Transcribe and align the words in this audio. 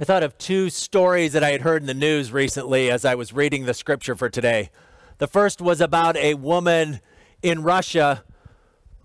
I 0.00 0.04
thought 0.04 0.22
of 0.22 0.38
two 0.38 0.70
stories 0.70 1.32
that 1.32 1.42
I 1.42 1.50
had 1.50 1.62
heard 1.62 1.82
in 1.82 1.88
the 1.88 1.94
news 1.94 2.30
recently 2.30 2.88
as 2.88 3.04
I 3.04 3.16
was 3.16 3.32
reading 3.32 3.64
the 3.64 3.74
scripture 3.74 4.14
for 4.14 4.30
today. 4.30 4.70
The 5.16 5.26
first 5.26 5.60
was 5.60 5.80
about 5.80 6.16
a 6.16 6.34
woman 6.34 7.00
in 7.42 7.64
Russia 7.64 8.22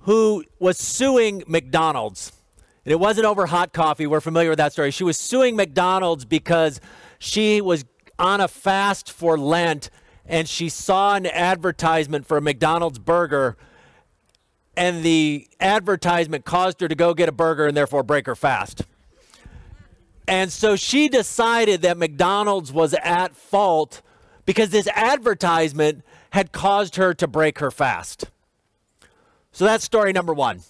who 0.02 0.44
was 0.60 0.78
suing 0.78 1.42
McDonald's. 1.48 2.32
And 2.86 2.92
it 2.92 3.00
wasn't 3.00 3.26
over 3.26 3.48
hot 3.48 3.74
coffee. 3.74 4.06
We're 4.06 4.22
familiar 4.22 4.50
with 4.50 4.60
that 4.60 4.72
story. 4.72 4.92
She 4.92 5.04
was 5.04 5.18
suing 5.18 5.56
McDonald's 5.56 6.26
because 6.26 6.80
she 7.18 7.60
was 7.60 7.86
on 8.20 8.40
a 8.40 8.48
fast 8.48 9.12
for 9.12 9.36
Lent 9.36 9.90
and 10.28 10.48
she 10.48 10.70
saw 10.70 11.16
an 11.16 11.26
advertisement 11.26 12.28
for 12.28 12.38
a 12.38 12.42
McDonald's 12.42 13.00
burger 13.00 13.58
and 14.78 15.04
the 15.04 15.48
advertisement 15.60 16.46
caused 16.46 16.82
her 16.82 16.88
to 16.88 16.94
go 16.94 17.16
get 17.16 17.30
a 17.30 17.32
burger 17.32 17.66
and 17.66 17.76
therefore 17.76 18.04
break 18.04 18.28
her 18.28 18.36
fast. 18.36 18.84
And 20.28 20.52
so 20.52 20.76
she 20.76 21.10
decided 21.10 21.82
that 21.82 21.98
McDonald's 21.98 22.72
was 22.72 22.94
at 22.94 23.36
fault 23.36 24.02
because 24.46 24.70
this 24.70 24.88
advertisement 24.90 26.04
had 26.32 26.52
caused 26.52 26.96
her 26.96 27.14
to 27.14 27.28
break 27.28 27.60
her 27.60 27.72
fast. 27.72 28.26
So 29.52 29.66
that's 29.66 29.84
story 29.84 30.14
number 30.14 30.34
one. 30.34 30.62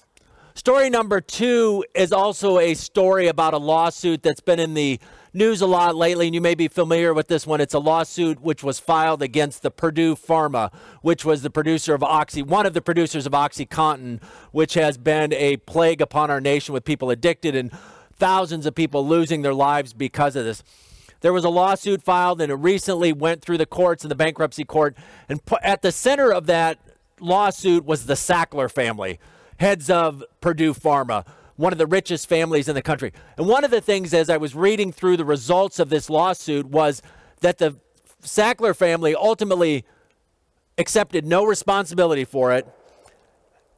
Story 0.55 0.89
number 0.89 1.19
two 1.19 1.83
is 1.95 2.11
also 2.11 2.59
a 2.59 2.75
story 2.75 3.27
about 3.27 3.55
a 3.55 3.57
lawsuit 3.57 4.21
that's 4.21 4.41
been 4.41 4.59
in 4.59 4.75
the 4.75 4.99
news 5.33 5.61
a 5.61 5.65
lot 5.65 5.95
lately, 5.95 6.27
and 6.27 6.35
you 6.35 6.41
may 6.41 6.53
be 6.53 6.67
familiar 6.67 7.11
with 7.11 7.27
this 7.27 7.47
one. 7.47 7.59
It's 7.59 7.73
a 7.73 7.79
lawsuit 7.79 8.39
which 8.39 8.63
was 8.63 8.79
filed 8.79 9.23
against 9.23 9.63
the 9.63 9.71
Purdue 9.71 10.15
Pharma, 10.15 10.71
which 11.01 11.25
was 11.25 11.41
the 11.41 11.49
producer 11.49 11.95
of 11.95 12.03
Oxy, 12.03 12.43
one 12.43 12.67
of 12.67 12.73
the 12.73 12.81
producers 12.81 13.25
of 13.25 13.33
OxyContin, 13.33 14.21
which 14.51 14.75
has 14.75 14.97
been 14.97 15.33
a 15.33 15.57
plague 15.57 16.01
upon 16.01 16.29
our 16.29 16.39
nation 16.39 16.71
with 16.71 16.85
people 16.85 17.09
addicted 17.09 17.55
and 17.55 17.71
thousands 18.15 18.65
of 18.65 18.75
people 18.75 19.07
losing 19.07 19.41
their 19.41 19.53
lives 19.53 19.93
because 19.93 20.35
of 20.35 20.45
this. 20.45 20.63
There 21.21 21.33
was 21.33 21.45
a 21.45 21.49
lawsuit 21.49 22.03
filed 22.03 22.41
and 22.41 22.51
it 22.51 22.55
recently 22.55 23.13
went 23.13 23.41
through 23.41 23.57
the 23.57 23.65
courts 23.65 24.03
and 24.03 24.11
the 24.11 24.15
bankruptcy 24.15 24.65
court. 24.65 24.95
And 25.29 25.39
at 25.61 25.81
the 25.81 25.91
center 25.91 26.31
of 26.31 26.47
that 26.47 26.79
lawsuit 27.19 27.85
was 27.85 28.05
the 28.05 28.15
Sackler 28.15 28.69
family, 28.69 29.19
heads 29.57 29.89
of 29.89 30.23
Purdue 30.41 30.73
Pharma, 30.73 31.25
one 31.55 31.71
of 31.71 31.77
the 31.77 31.87
richest 31.87 32.27
families 32.27 32.67
in 32.67 32.75
the 32.75 32.81
country. 32.81 33.13
And 33.37 33.47
one 33.47 33.63
of 33.63 33.71
the 33.71 33.79
things 33.79 34.13
as 34.13 34.29
I 34.29 34.37
was 34.37 34.53
reading 34.53 34.91
through 34.91 35.17
the 35.17 35.25
results 35.25 35.79
of 35.79 35.89
this 35.89 36.09
lawsuit 36.09 36.65
was 36.65 37.01
that 37.39 37.57
the 37.57 37.77
Sackler 38.21 38.75
family 38.75 39.15
ultimately 39.15 39.85
accepted 40.77 41.25
no 41.25 41.45
responsibility 41.45 42.25
for 42.25 42.51
it 42.51 42.67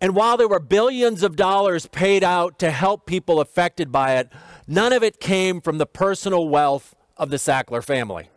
and 0.02 0.16
while 0.16 0.38
there 0.38 0.48
were 0.48 0.60
billions 0.60 1.24
of 1.24 1.36
dollars 1.36 1.88
paid 1.88 2.24
out 2.24 2.60
to 2.60 2.72
help 2.72 3.06
people 3.06 3.40
affected 3.40 3.92
by 3.92 4.18
it, 4.18 4.30
none 4.68 4.94
of 4.94 5.04
it 5.04 5.20
came 5.20 5.62
from 5.62 5.78
the 5.78 5.86
personal 5.86 6.48
wealth 6.48 6.96
of 7.18 7.30
the 7.30 7.38
Sackler 7.38 7.84
family. 7.84 8.30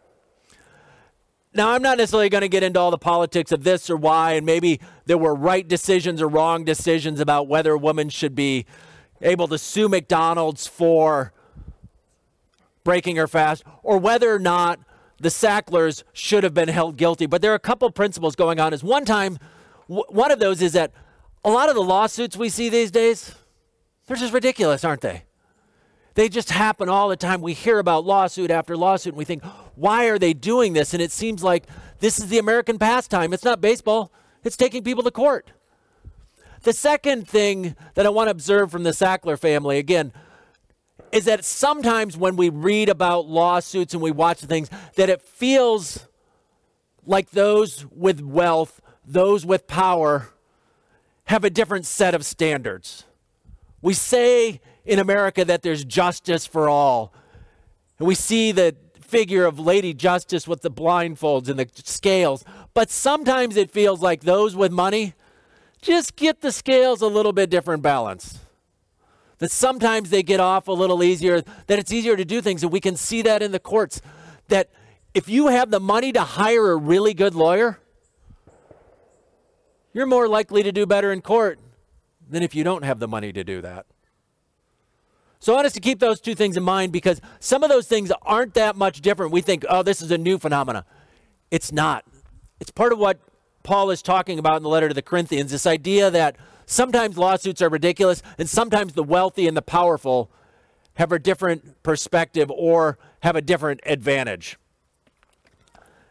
Now, 1.54 1.70
I'm 1.70 1.82
not 1.82 1.98
necessarily 1.98 2.28
going 2.28 2.42
to 2.42 2.48
get 2.48 2.62
into 2.62 2.78
all 2.78 2.90
the 2.90 2.98
politics 2.98 3.50
of 3.50 3.64
this 3.64 3.90
or 3.90 3.96
why, 3.96 4.32
and 4.32 4.46
maybe 4.46 4.80
there 5.06 5.18
were 5.18 5.34
right 5.34 5.66
decisions 5.66 6.22
or 6.22 6.28
wrong 6.28 6.62
decisions 6.62 7.20
about 7.20 7.48
whether 7.48 7.72
a 7.72 7.78
woman 7.78 8.10
should 8.10 8.34
be 8.34 8.66
able 9.20 9.48
to 9.48 9.58
sue 9.58 9.88
McDonald's 9.88 10.66
for 10.66 11.32
breaking 12.84 13.16
her 13.16 13.26
fast, 13.26 13.64
or 13.82 13.98
whether 13.98 14.32
or 14.32 14.38
not 14.38 14.78
the 15.20 15.30
Sacklers 15.30 16.04
should 16.12 16.44
have 16.44 16.54
been 16.54 16.68
held 16.68 16.96
guilty. 16.96 17.26
But 17.26 17.42
there 17.42 17.50
are 17.50 17.56
a 17.56 17.58
couple 17.58 17.90
principles 17.90 18.36
going 18.36 18.60
on. 18.60 18.72
Is 18.72 18.84
one 18.84 19.04
time, 19.04 19.38
w- 19.88 20.04
one 20.08 20.30
of 20.30 20.38
those 20.38 20.62
is 20.62 20.74
that 20.74 20.92
a 21.44 21.50
lot 21.50 21.68
of 21.68 21.74
the 21.74 21.82
lawsuits 21.82 22.36
we 22.36 22.48
see 22.48 22.68
these 22.68 22.90
days, 22.90 23.34
they're 24.06 24.16
just 24.16 24.32
ridiculous, 24.32 24.84
aren't 24.84 25.02
they? 25.02 25.24
They 26.14 26.28
just 26.28 26.50
happen 26.50 26.88
all 26.88 27.08
the 27.08 27.16
time. 27.16 27.40
We 27.40 27.52
hear 27.52 27.78
about 27.78 28.04
lawsuit 28.04 28.50
after 28.50 28.76
lawsuit 28.76 29.12
and 29.12 29.18
we 29.18 29.24
think, 29.24 29.44
why 29.76 30.06
are 30.06 30.18
they 30.18 30.32
doing 30.32 30.72
this? 30.72 30.92
And 30.92 31.00
it 31.00 31.12
seems 31.12 31.44
like 31.44 31.64
this 32.00 32.18
is 32.18 32.28
the 32.28 32.38
American 32.38 32.78
pastime. 32.78 33.32
It's 33.32 33.44
not 33.44 33.60
baseball, 33.60 34.12
it's 34.42 34.56
taking 34.56 34.82
people 34.82 35.04
to 35.04 35.10
court. 35.10 35.52
The 36.62 36.72
second 36.72 37.28
thing 37.28 37.76
that 37.94 38.04
I 38.04 38.08
want 38.08 38.26
to 38.26 38.32
observe 38.32 38.72
from 38.72 38.82
the 38.82 38.90
Sackler 38.90 39.38
family, 39.38 39.78
again, 39.78 40.12
is 41.12 41.24
that 41.26 41.44
sometimes 41.44 42.16
when 42.16 42.34
we 42.34 42.48
read 42.48 42.88
about 42.88 43.26
lawsuits 43.26 43.94
and 43.94 44.02
we 44.02 44.10
watch 44.10 44.40
things, 44.40 44.68
that 44.96 45.08
it 45.08 45.22
feels 45.22 46.08
like 47.06 47.30
those 47.30 47.86
with 47.86 48.20
wealth, 48.20 48.80
those 49.06 49.46
with 49.46 49.66
power, 49.66 50.30
have 51.28 51.44
a 51.44 51.50
different 51.50 51.86
set 51.86 52.14
of 52.14 52.24
standards. 52.24 53.04
We 53.82 53.94
say 53.94 54.60
in 54.84 54.98
America 54.98 55.44
that 55.44 55.62
there's 55.62 55.84
justice 55.84 56.46
for 56.46 56.68
all. 56.68 57.12
And 57.98 58.08
we 58.08 58.14
see 58.14 58.50
the 58.50 58.74
figure 59.00 59.44
of 59.44 59.58
Lady 59.58 59.92
Justice 59.92 60.48
with 60.48 60.62
the 60.62 60.70
blindfolds 60.70 61.48
and 61.48 61.58
the 61.58 61.68
scales. 61.84 62.44
But 62.72 62.90
sometimes 62.90 63.56
it 63.56 63.70
feels 63.70 64.00
like 64.00 64.22
those 64.22 64.56
with 64.56 64.72
money 64.72 65.14
just 65.80 66.16
get 66.16 66.40
the 66.40 66.50
scales 66.50 67.02
a 67.02 67.06
little 67.06 67.32
bit 67.32 67.50
different 67.50 67.82
balance. 67.82 68.38
That 69.38 69.50
sometimes 69.50 70.10
they 70.10 70.22
get 70.22 70.40
off 70.40 70.66
a 70.66 70.72
little 70.72 71.02
easier, 71.02 71.42
that 71.66 71.78
it's 71.78 71.92
easier 71.92 72.16
to 72.16 72.24
do 72.24 72.40
things. 72.40 72.62
And 72.62 72.72
we 72.72 72.80
can 72.80 72.96
see 72.96 73.22
that 73.22 73.42
in 73.42 73.52
the 73.52 73.60
courts. 73.60 74.00
That 74.48 74.70
if 75.14 75.28
you 75.28 75.48
have 75.48 75.70
the 75.70 75.78
money 75.78 76.10
to 76.12 76.22
hire 76.22 76.70
a 76.70 76.76
really 76.76 77.14
good 77.14 77.34
lawyer, 77.34 77.78
you're 79.98 80.06
more 80.06 80.28
likely 80.28 80.62
to 80.62 80.70
do 80.70 80.86
better 80.86 81.10
in 81.10 81.20
court 81.20 81.58
than 82.30 82.44
if 82.44 82.54
you 82.54 82.62
don't 82.62 82.84
have 82.84 83.00
the 83.00 83.08
money 83.08 83.32
to 83.32 83.42
do 83.42 83.60
that. 83.60 83.84
So 85.40 85.52
I 85.52 85.56
want 85.56 85.66
us 85.66 85.72
to 85.72 85.80
keep 85.80 85.98
those 85.98 86.20
two 86.20 86.36
things 86.36 86.56
in 86.56 86.62
mind 86.62 86.92
because 86.92 87.20
some 87.40 87.64
of 87.64 87.68
those 87.68 87.88
things 87.88 88.12
aren't 88.22 88.54
that 88.54 88.76
much 88.76 89.00
different. 89.00 89.32
We 89.32 89.40
think, 89.40 89.64
oh, 89.68 89.82
this 89.82 90.00
is 90.00 90.12
a 90.12 90.18
new 90.18 90.38
phenomena. 90.38 90.84
It's 91.50 91.72
not. 91.72 92.04
It's 92.60 92.70
part 92.70 92.92
of 92.92 93.00
what 93.00 93.18
Paul 93.64 93.90
is 93.90 94.00
talking 94.00 94.38
about 94.38 94.58
in 94.58 94.62
the 94.62 94.68
letter 94.68 94.86
to 94.86 94.94
the 94.94 95.02
Corinthians 95.02 95.50
this 95.50 95.66
idea 95.66 96.12
that 96.12 96.36
sometimes 96.64 97.18
lawsuits 97.18 97.60
are 97.60 97.68
ridiculous 97.68 98.22
and 98.38 98.48
sometimes 98.48 98.92
the 98.92 99.02
wealthy 99.02 99.48
and 99.48 99.56
the 99.56 99.62
powerful 99.62 100.30
have 100.94 101.10
a 101.10 101.18
different 101.18 101.82
perspective 101.82 102.52
or 102.52 102.98
have 103.24 103.34
a 103.34 103.42
different 103.42 103.80
advantage. 103.84 104.58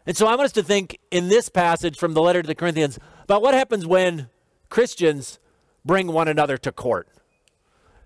And 0.04 0.14
so 0.14 0.26
I 0.26 0.30
want 0.30 0.42
us 0.42 0.52
to 0.52 0.62
think 0.62 0.98
in 1.10 1.28
this 1.28 1.48
passage 1.48 1.96
from 1.96 2.12
the 2.12 2.20
letter 2.20 2.42
to 2.42 2.46
the 2.46 2.54
Corinthians 2.54 2.98
about 3.28 3.42
what 3.42 3.52
happens 3.52 3.86
when 3.86 4.30
Christians 4.70 5.38
bring 5.84 6.06
one 6.06 6.28
another 6.28 6.56
to 6.56 6.72
court. 6.72 7.06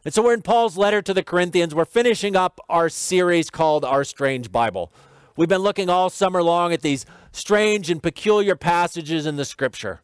And 0.05 0.13
so 0.13 0.21
we're 0.21 0.35
in 0.35 0.43
Paul's 0.43 0.77
letter 0.77 1.01
to 1.01 1.15
the 1.15 1.23
Corinthians. 1.23 1.77
We're 1.77 1.85
finishing 1.85 2.35
up 2.35 2.59
our 2.69 2.89
series 2.89 3.49
called 3.49 3.85
Our 3.85 4.03
Strange 4.03 4.51
Bible. 4.51 4.93
We've 5.37 5.49
been 5.49 5.61
looking 5.61 5.89
all 5.89 6.11
summer 6.11 6.43
long 6.43 6.73
at 6.73 6.83
these 6.83 7.07
strange 7.31 7.89
and 7.89 8.03
peculiar 8.03 8.57
passages 8.57 9.25
in 9.25 9.37
the 9.37 9.45
scripture. 9.45 10.01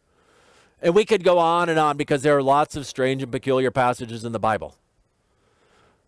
And 0.80 0.94
we 0.94 1.04
could 1.04 1.24
go 1.24 1.40
on 1.40 1.68
and 1.68 1.80
on 1.80 1.96
because 1.96 2.22
there 2.22 2.36
are 2.36 2.42
lots 2.42 2.76
of 2.76 2.86
strange 2.86 3.20
and 3.20 3.32
peculiar 3.32 3.72
passages 3.72 4.24
in 4.24 4.30
the 4.30 4.38
Bible. 4.38 4.76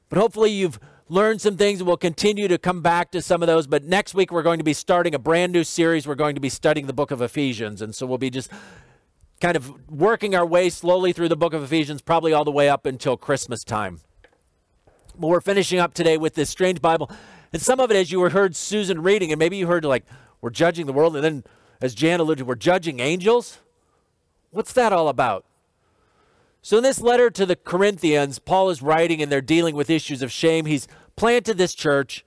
But 0.09 0.21
hopefully 0.21 0.53
you've 0.53 0.79
learned 1.09 1.41
some 1.41 1.57
things 1.57 1.81
and 1.81 1.89
we'll 1.89 1.97
continue 1.97 2.47
to 2.47 2.59
come 2.59 2.81
back 2.81 3.11
to 3.11 3.21
some 3.21 3.43
of 3.43 3.49
those. 3.49 3.67
But 3.67 3.83
next 3.83 4.15
week 4.15 4.31
we're 4.31 4.45
going 4.45 4.59
to 4.59 4.65
be 4.65 4.73
starting 4.73 5.17
a 5.17 5.19
brand 5.19 5.53
new 5.53 5.65
series. 5.65 6.07
We're 6.07 6.15
going 6.15 6.37
to 6.37 6.41
be 6.41 6.49
studying 6.49 6.87
the 6.87 6.93
book 6.93 7.11
of 7.11 7.21
Ephesians. 7.21 7.83
And 7.83 7.93
so 7.93 8.07
we'll 8.07 8.17
be 8.17 8.31
just 8.31 8.53
kind 9.41 9.57
of 9.57 9.91
working 9.91 10.35
our 10.35 10.45
way 10.45 10.69
slowly 10.69 11.13
through 11.13 11.29
the 11.29 11.37
book 11.37 11.55
of 11.55 11.63
Ephesians, 11.63 12.03
probably 12.03 12.33
all 12.33 12.45
the 12.45 12.51
way 12.51 12.69
up 12.69 12.87
until 12.87 13.17
Christmas 13.17 13.65
time. 13.65 14.01
But 15.19 15.29
we're 15.29 15.41
finishing 15.41 15.79
up 15.79 15.95
today 15.95 16.17
with 16.17 16.35
this 16.35 16.51
strange 16.51 16.81
Bible. 16.81 17.11
And 17.53 17.61
some 17.61 17.81
of 17.81 17.91
it, 17.91 17.97
as 17.97 18.13
you 18.13 18.21
heard 18.29 18.55
Susan 18.55 19.03
reading, 19.03 19.33
and 19.33 19.39
maybe 19.39 19.57
you 19.57 19.67
heard 19.67 19.85
like, 19.85 20.05
we're 20.41 20.51
judging 20.51 20.87
the 20.87 20.93
world, 20.93 21.17
and 21.17 21.25
then 21.25 21.45
as 21.81 21.95
Jan 21.95 22.21
alluded, 22.21 22.47
we're 22.47 22.55
judging 22.55 23.01
angels. 23.01 23.59
What's 24.51 24.73
that 24.75 24.93
all 24.93 25.09
about? 25.09 25.45
So, 26.63 26.77
in 26.77 26.83
this 26.83 27.01
letter 27.01 27.31
to 27.31 27.47
the 27.47 27.57
Corinthians, 27.57 28.39
Paul 28.39 28.69
is 28.69 28.83
writing 28.83 29.23
and 29.23 29.33
they're 29.33 29.41
dealing 29.41 29.75
with 29.75 29.89
issues 29.89 30.21
of 30.21 30.31
shame. 30.31 30.67
He's 30.67 30.87
planted 31.17 31.57
this 31.57 31.75
church. 31.75 32.25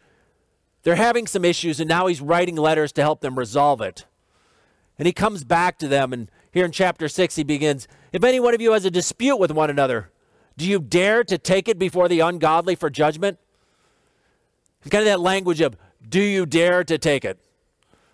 They're 0.81 0.95
having 0.95 1.27
some 1.27 1.45
issues, 1.45 1.79
and 1.79 1.87
now 1.87 2.07
he's 2.07 2.19
writing 2.19 2.55
letters 2.55 2.91
to 2.93 3.01
help 3.01 3.21
them 3.21 3.37
resolve 3.37 3.79
it. 3.79 4.05
And 4.97 5.05
he 5.05 5.13
comes 5.13 5.43
back 5.43 5.77
to 5.79 5.87
them, 5.87 6.11
and 6.13 6.29
here 6.53 6.65
in 6.65 6.71
chapter 6.71 7.09
6, 7.09 7.35
he 7.35 7.43
begins 7.43 7.87
If 8.13 8.23
any 8.23 8.39
one 8.39 8.53
of 8.53 8.61
you 8.61 8.73
has 8.73 8.85
a 8.85 8.91
dispute 8.91 9.37
with 9.37 9.51
one 9.51 9.69
another, 9.69 10.11
do 10.55 10.65
you 10.65 10.79
dare 10.79 11.23
to 11.23 11.37
take 11.37 11.67
it 11.67 11.79
before 11.79 12.07
the 12.07 12.19
ungodly 12.19 12.75
for 12.75 12.89
judgment? 12.89 13.39
It's 14.81 14.89
kind 14.89 15.01
of 15.01 15.07
that 15.07 15.19
language 15.19 15.61
of, 15.61 15.75
do 16.07 16.21
you 16.21 16.45
dare 16.45 16.83
to 16.83 16.97
take 16.97 17.25
it? 17.25 17.39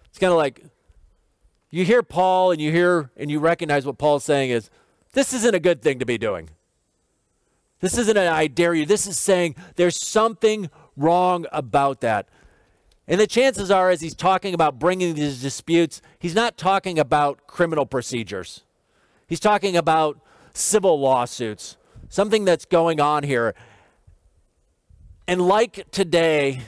It's 0.06 0.20
kind 0.20 0.32
of 0.32 0.38
like, 0.38 0.64
you 1.70 1.84
hear 1.84 2.02
Paul 2.02 2.52
and 2.52 2.62
you 2.62 2.72
hear 2.72 3.12
and 3.18 3.30
you 3.30 3.40
recognize 3.40 3.86
what 3.86 3.98
Paul's 3.98 4.24
saying 4.24 4.52
is, 4.52 4.70
this 5.12 5.34
isn't 5.34 5.54
a 5.54 5.60
good 5.60 5.82
thing 5.82 6.00
to 6.00 6.06
be 6.06 6.18
doing. 6.18 6.50
This 7.82 7.98
isn't 7.98 8.18
an 8.18 8.28
I 8.28 8.48
dare 8.48 8.74
you. 8.74 8.86
This 8.86 9.06
is 9.06 9.20
saying 9.20 9.56
there's 9.76 10.00
something 10.00 10.70
wrong 10.96 11.46
about 11.52 12.02
that. 12.02 12.30
And 13.10 13.20
the 13.20 13.26
chances 13.26 13.72
are, 13.72 13.90
as 13.90 14.02
he's 14.02 14.14
talking 14.14 14.54
about 14.54 14.78
bringing 14.78 15.16
these 15.16 15.42
disputes, 15.42 16.00
he's 16.20 16.36
not 16.36 16.58
talking 16.58 17.00
about 17.00 17.48
criminal 17.48 17.88
procedures. 17.88 18.64
He's 19.28 19.40
talking 19.40 19.76
about 19.76 20.20
civil 20.54 21.00
lawsuits, 21.00 21.76
something 22.08 22.46
that's 22.46 22.66
going 22.66 23.02
on 23.02 23.24
here. 23.24 23.56
And 25.28 25.42
like 25.42 25.90
today, 25.90 26.62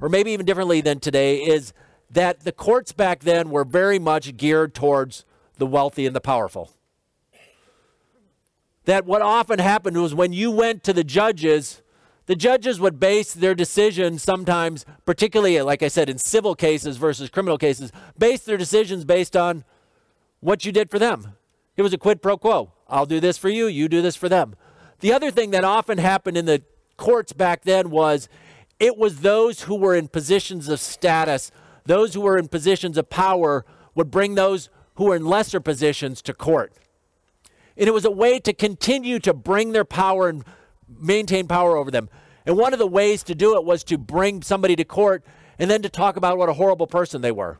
or 0.00 0.08
maybe 0.08 0.30
even 0.30 0.46
differently 0.46 0.80
than 0.80 1.00
today, 1.00 1.38
is 1.38 1.72
that 2.10 2.44
the 2.44 2.52
courts 2.52 2.92
back 2.92 3.20
then 3.20 3.50
were 3.50 3.64
very 3.64 3.98
much 3.98 4.36
geared 4.36 4.72
towards 4.72 5.24
the 5.58 5.66
wealthy 5.66 6.06
and 6.06 6.14
the 6.14 6.20
powerful. 6.20 6.70
That 8.84 9.04
what 9.04 9.20
often 9.20 9.58
happened 9.58 10.00
was 10.00 10.14
when 10.14 10.32
you 10.32 10.52
went 10.52 10.84
to 10.84 10.92
the 10.92 11.02
judges, 11.02 11.82
the 12.26 12.36
judges 12.36 12.80
would 12.80 12.98
base 12.98 13.32
their 13.32 13.54
decisions 13.54 14.22
sometimes, 14.22 14.84
particularly, 15.04 15.60
like 15.62 15.82
I 15.82 15.88
said, 15.88 16.08
in 16.10 16.18
civil 16.18 16.54
cases 16.54 16.96
versus 16.96 17.30
criminal 17.30 17.56
cases, 17.56 17.92
base 18.18 18.42
their 18.42 18.56
decisions 18.56 19.04
based 19.04 19.36
on 19.36 19.64
what 20.40 20.64
you 20.64 20.72
did 20.72 20.90
for 20.90 20.98
them. 20.98 21.34
It 21.76 21.82
was 21.82 21.92
a 21.92 21.98
quid 21.98 22.22
pro 22.22 22.36
quo. 22.36 22.72
I'll 22.88 23.06
do 23.06 23.20
this 23.20 23.38
for 23.38 23.48
you, 23.48 23.66
you 23.66 23.88
do 23.88 24.02
this 24.02 24.16
for 24.16 24.28
them. 24.28 24.54
The 25.00 25.12
other 25.12 25.30
thing 25.30 25.50
that 25.50 25.64
often 25.64 25.98
happened 25.98 26.36
in 26.36 26.46
the 26.46 26.62
courts 26.96 27.32
back 27.32 27.62
then 27.62 27.90
was 27.90 28.28
it 28.80 28.96
was 28.96 29.20
those 29.20 29.62
who 29.62 29.74
were 29.74 29.94
in 29.94 30.08
positions 30.08 30.68
of 30.68 30.80
status, 30.80 31.50
those 31.84 32.14
who 32.14 32.20
were 32.20 32.38
in 32.38 32.48
positions 32.48 32.98
of 32.98 33.10
power, 33.10 33.64
would 33.94 34.10
bring 34.10 34.34
those 34.34 34.68
who 34.94 35.04
were 35.04 35.16
in 35.16 35.26
lesser 35.26 35.60
positions 35.60 36.22
to 36.22 36.34
court. 36.34 36.72
And 37.76 37.88
it 37.88 37.92
was 37.92 38.04
a 38.04 38.10
way 38.10 38.38
to 38.40 38.52
continue 38.52 39.18
to 39.20 39.34
bring 39.34 39.72
their 39.72 39.84
power 39.84 40.28
and 40.28 40.44
maintain 40.88 41.48
power 41.48 41.76
over 41.76 41.90
them. 41.90 42.08
And 42.44 42.56
one 42.56 42.72
of 42.72 42.78
the 42.78 42.86
ways 42.86 43.22
to 43.24 43.34
do 43.34 43.56
it 43.56 43.64
was 43.64 43.82
to 43.84 43.98
bring 43.98 44.42
somebody 44.42 44.76
to 44.76 44.84
court 44.84 45.24
and 45.58 45.70
then 45.70 45.82
to 45.82 45.88
talk 45.88 46.16
about 46.16 46.38
what 46.38 46.48
a 46.48 46.54
horrible 46.54 46.86
person 46.86 47.22
they 47.22 47.32
were, 47.32 47.58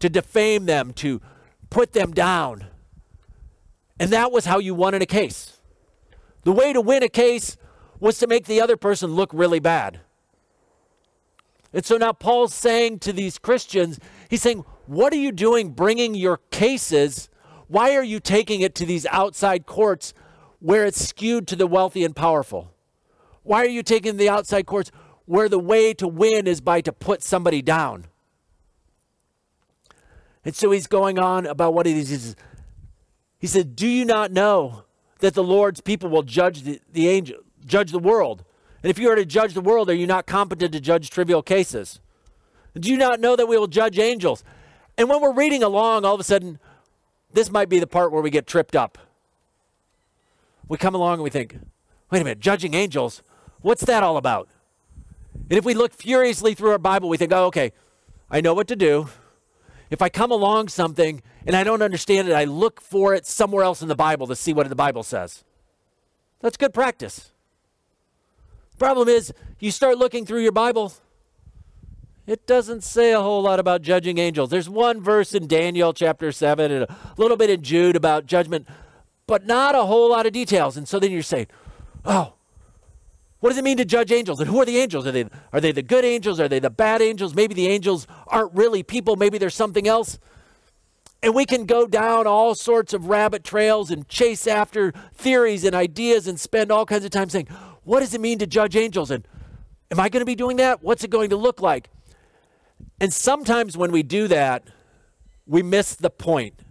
to 0.00 0.08
defame 0.08 0.66
them, 0.66 0.92
to 0.94 1.20
put 1.70 1.92
them 1.92 2.12
down. 2.12 2.66
And 3.98 4.10
that 4.10 4.30
was 4.30 4.44
how 4.44 4.58
you 4.58 4.74
won 4.74 4.94
in 4.94 5.02
a 5.02 5.06
case. 5.06 5.60
The 6.44 6.52
way 6.52 6.72
to 6.72 6.80
win 6.80 7.02
a 7.02 7.08
case 7.08 7.56
was 8.00 8.18
to 8.18 8.26
make 8.26 8.46
the 8.46 8.60
other 8.60 8.76
person 8.76 9.12
look 9.12 9.30
really 9.32 9.58
bad. 9.58 10.00
And 11.72 11.84
so 11.84 11.96
now 11.96 12.12
Paul's 12.12 12.54
saying 12.54 13.00
to 13.00 13.12
these 13.12 13.38
Christians, 13.38 13.98
he's 14.28 14.42
saying, 14.42 14.64
What 14.86 15.12
are 15.12 15.18
you 15.18 15.32
doing 15.32 15.70
bringing 15.70 16.14
your 16.14 16.38
cases? 16.50 17.28
Why 17.66 17.94
are 17.96 18.04
you 18.04 18.20
taking 18.20 18.62
it 18.62 18.74
to 18.76 18.86
these 18.86 19.04
outside 19.06 19.66
courts 19.66 20.14
where 20.60 20.84
it's 20.84 21.06
skewed 21.06 21.46
to 21.48 21.56
the 21.56 21.66
wealthy 21.66 22.04
and 22.04 22.14
powerful? 22.14 22.72
Why 23.42 23.62
are 23.62 23.68
you 23.68 23.82
taking 23.82 24.16
the 24.16 24.28
outside 24.28 24.66
courts 24.66 24.90
where 25.24 25.48
the 25.48 25.58
way 25.58 25.94
to 25.94 26.08
win 26.08 26.46
is 26.46 26.60
by 26.60 26.80
to 26.82 26.92
put 26.92 27.22
somebody 27.22 27.62
down? 27.62 28.06
And 30.44 30.54
so 30.54 30.70
he's 30.70 30.86
going 30.86 31.18
on 31.18 31.46
about 31.46 31.74
what 31.74 31.86
he 31.86 32.04
says. 32.04 32.36
He 33.38 33.46
said, 33.46 33.76
Do 33.76 33.86
you 33.86 34.04
not 34.04 34.32
know 34.32 34.84
that 35.20 35.34
the 35.34 35.42
Lord's 35.42 35.80
people 35.80 36.10
will 36.10 36.22
judge 36.22 36.62
the, 36.62 36.80
the 36.92 37.08
angel, 37.08 37.40
judge 37.64 37.92
the 37.92 37.98
world? 37.98 38.44
And 38.82 38.90
if 38.90 38.98
you 38.98 39.10
are 39.10 39.16
to 39.16 39.24
judge 39.24 39.54
the 39.54 39.60
world, 39.60 39.90
are 39.90 39.94
you 39.94 40.06
not 40.06 40.26
competent 40.26 40.72
to 40.72 40.80
judge 40.80 41.10
trivial 41.10 41.42
cases? 41.42 42.00
Do 42.74 42.90
you 42.90 42.96
not 42.96 43.20
know 43.20 43.34
that 43.34 43.48
we 43.48 43.58
will 43.58 43.66
judge 43.66 43.98
angels? 43.98 44.44
And 44.96 45.08
when 45.08 45.20
we're 45.20 45.32
reading 45.32 45.62
along, 45.62 46.04
all 46.04 46.14
of 46.14 46.20
a 46.20 46.24
sudden, 46.24 46.58
this 47.32 47.50
might 47.50 47.68
be 47.68 47.78
the 47.78 47.86
part 47.86 48.12
where 48.12 48.22
we 48.22 48.30
get 48.30 48.46
tripped 48.46 48.76
up. 48.76 48.98
We 50.68 50.76
come 50.76 50.94
along 50.94 51.14
and 51.14 51.22
we 51.22 51.30
think, 51.30 51.58
wait 52.10 52.20
a 52.20 52.24
minute, 52.24 52.40
judging 52.40 52.74
angels, 52.74 53.22
what's 53.60 53.84
that 53.84 54.02
all 54.02 54.16
about? 54.16 54.48
And 55.34 55.58
if 55.58 55.64
we 55.64 55.74
look 55.74 55.92
furiously 55.92 56.54
through 56.54 56.70
our 56.70 56.78
Bible, 56.78 57.08
we 57.08 57.16
think, 57.16 57.32
oh, 57.32 57.46
okay, 57.46 57.72
I 58.30 58.40
know 58.40 58.54
what 58.54 58.68
to 58.68 58.76
do. 58.76 59.08
If 59.90 60.02
I 60.02 60.10
come 60.10 60.30
along 60.30 60.68
something 60.68 61.22
and 61.46 61.56
I 61.56 61.64
don't 61.64 61.80
understand 61.80 62.28
it, 62.28 62.34
I 62.34 62.44
look 62.44 62.80
for 62.80 63.14
it 63.14 63.26
somewhere 63.26 63.64
else 63.64 63.80
in 63.80 63.88
the 63.88 63.96
Bible 63.96 64.26
to 64.26 64.36
see 64.36 64.52
what 64.52 64.68
the 64.68 64.76
Bible 64.76 65.02
says. 65.02 65.44
That's 66.40 66.58
good 66.58 66.74
practice. 66.74 67.32
Problem 68.78 69.08
is, 69.08 69.32
you 69.58 69.70
start 69.70 69.98
looking 69.98 70.24
through 70.24 70.42
your 70.42 70.52
Bible, 70.52 70.92
it 72.26 72.46
doesn't 72.46 72.84
say 72.84 73.12
a 73.12 73.20
whole 73.20 73.42
lot 73.42 73.58
about 73.58 73.80
judging 73.80 74.18
angels. 74.18 74.50
There's 74.50 74.68
one 74.68 75.00
verse 75.00 75.34
in 75.34 75.48
Daniel 75.48 75.94
chapter 75.94 76.30
7 76.30 76.70
and 76.70 76.82
a 76.84 76.96
little 77.16 77.38
bit 77.38 77.48
in 77.48 77.62
Jude 77.62 77.96
about 77.96 78.26
judgment, 78.26 78.68
but 79.28 79.46
not 79.46 79.76
a 79.76 79.84
whole 79.84 80.10
lot 80.10 80.26
of 80.26 80.32
details. 80.32 80.76
And 80.76 80.88
so 80.88 80.98
then 80.98 81.12
you're 81.12 81.22
saying, 81.22 81.46
oh, 82.04 82.32
what 83.40 83.50
does 83.50 83.58
it 83.58 83.62
mean 83.62 83.76
to 83.76 83.84
judge 83.84 84.10
angels? 84.10 84.40
And 84.40 84.48
who 84.48 84.60
are 84.60 84.64
the 84.64 84.78
angels? 84.78 85.06
Are 85.06 85.12
they, 85.12 85.26
are 85.52 85.60
they 85.60 85.70
the 85.70 85.82
good 85.82 86.04
angels? 86.04 86.40
Are 86.40 86.48
they 86.48 86.58
the 86.58 86.70
bad 86.70 87.00
angels? 87.00 87.34
Maybe 87.34 87.54
the 87.54 87.68
angels 87.68 88.08
aren't 88.26 88.52
really 88.54 88.82
people. 88.82 89.14
Maybe 89.14 89.38
there's 89.38 89.54
something 89.54 89.86
else. 89.86 90.18
And 91.22 91.34
we 91.34 91.44
can 91.44 91.66
go 91.66 91.86
down 91.86 92.26
all 92.26 92.54
sorts 92.54 92.92
of 92.94 93.06
rabbit 93.06 93.44
trails 93.44 93.90
and 93.90 94.08
chase 94.08 94.46
after 94.46 94.92
theories 95.14 95.62
and 95.62 95.74
ideas 95.74 96.26
and 96.26 96.40
spend 96.40 96.72
all 96.72 96.86
kinds 96.86 97.04
of 97.04 97.10
time 97.10 97.28
saying, 97.28 97.48
what 97.84 98.00
does 98.00 98.14
it 98.14 98.20
mean 98.20 98.38
to 98.38 98.46
judge 98.46 98.76
angels? 98.76 99.10
And 99.10 99.26
am 99.90 100.00
I 100.00 100.08
going 100.08 100.22
to 100.22 100.26
be 100.26 100.34
doing 100.34 100.56
that? 100.56 100.82
What's 100.82 101.04
it 101.04 101.10
going 101.10 101.30
to 101.30 101.36
look 101.36 101.60
like? 101.60 101.90
And 103.00 103.12
sometimes 103.12 103.76
when 103.76 103.92
we 103.92 104.02
do 104.02 104.26
that, 104.28 104.64
we 105.46 105.62
miss 105.62 105.94
the 105.94 106.10
point. 106.10 106.62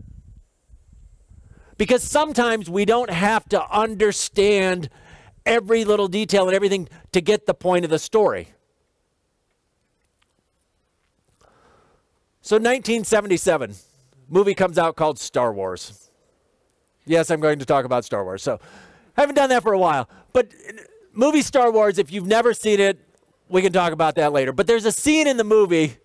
Because 1.78 2.04
sometimes 2.04 2.70
we 2.70 2.86
don't 2.86 3.10
have 3.10 3.48
to 3.50 3.70
understand 3.70 4.90
every 5.46 5.86
little 5.86 6.08
detail 6.08 6.48
and 6.48 6.56
everything 6.56 6.90
to 7.12 7.22
get 7.22 7.46
the 7.46 7.54
point 7.54 7.86
of 7.86 7.92
the 7.92 8.00
story. 8.00 8.50
So 12.42 12.56
1977, 12.56 13.76
movie 14.30 14.56
comes 14.56 14.78
out 14.78 14.96
called 14.96 15.20
Star 15.20 15.54
Wars. 15.54 16.10
Yes, 17.06 17.30
I'm 17.30 17.40
going 17.40 17.60
to 17.60 17.66
talk 17.66 17.86
about 17.86 18.06
Star 18.06 18.24
Wars. 18.24 18.42
So 18.42 18.60
I 19.16 19.22
haven't 19.22 19.36
done 19.36 19.50
that 19.50 19.64
for 19.64 19.74
a 19.74 19.80
while. 19.80 20.10
But 20.34 20.52
movie 21.14 21.42
Star 21.42 21.72
Wars, 21.72 21.98
if 21.98 22.12
you've 22.12 22.28
never 22.28 22.54
seen 22.54 22.80
it, 22.80 23.00
we 23.50 23.62
can 23.62 23.72
talk 23.72 23.94
about 23.94 24.16
that 24.16 24.34
later. 24.34 24.52
But 24.52 24.68
there's 24.68 24.86
a 24.86 24.92
scene 24.92 25.28
in 25.28 25.38
the 25.38 25.44
movie 25.44 25.98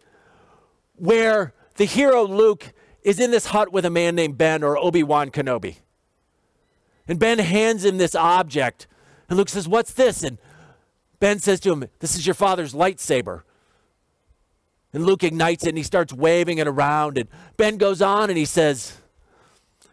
where 0.97 1.55
the 1.77 1.85
hero 1.85 2.25
Luke 2.25 2.73
is 3.03 3.19
in 3.19 3.31
this 3.31 3.47
hut 3.47 3.73
with 3.73 3.85
a 3.85 3.91
man 3.91 4.15
named 4.15 4.39
Ben 4.39 4.63
or 4.63 4.79
Obi 4.79 5.03
Wan 5.03 5.31
Kenobi. 5.31 5.77
And 7.09 7.19
Ben 7.19 7.39
hands 7.39 7.85
him 7.85 7.99
this 7.99 8.15
object. 8.15 8.87
And 9.29 9.37
Luke 9.37 9.49
says, 9.49 9.69
What's 9.69 9.93
this? 9.93 10.23
And 10.23 10.39
Ben 11.19 11.39
says 11.39 11.61
to 11.61 11.73
him, 11.73 11.85
This 11.99 12.15
is 12.15 12.27
your 12.27 12.35
father's 12.35 12.75
lightsaber. 12.75 13.43
And 14.93 15.07
Luke 15.07 15.25
ignites 15.25 15.65
it 15.65 15.71
and 15.71 15.79
he 15.79 15.85
starts 15.85 16.13
waving 16.13 16.59
it 16.59 16.69
around. 16.69 17.17
And 17.17 17.29
Ben 17.57 17.77
goes 17.77 18.03
on 18.03 18.29
and 18.29 18.39
he 18.39 18.45
says, 18.45 18.99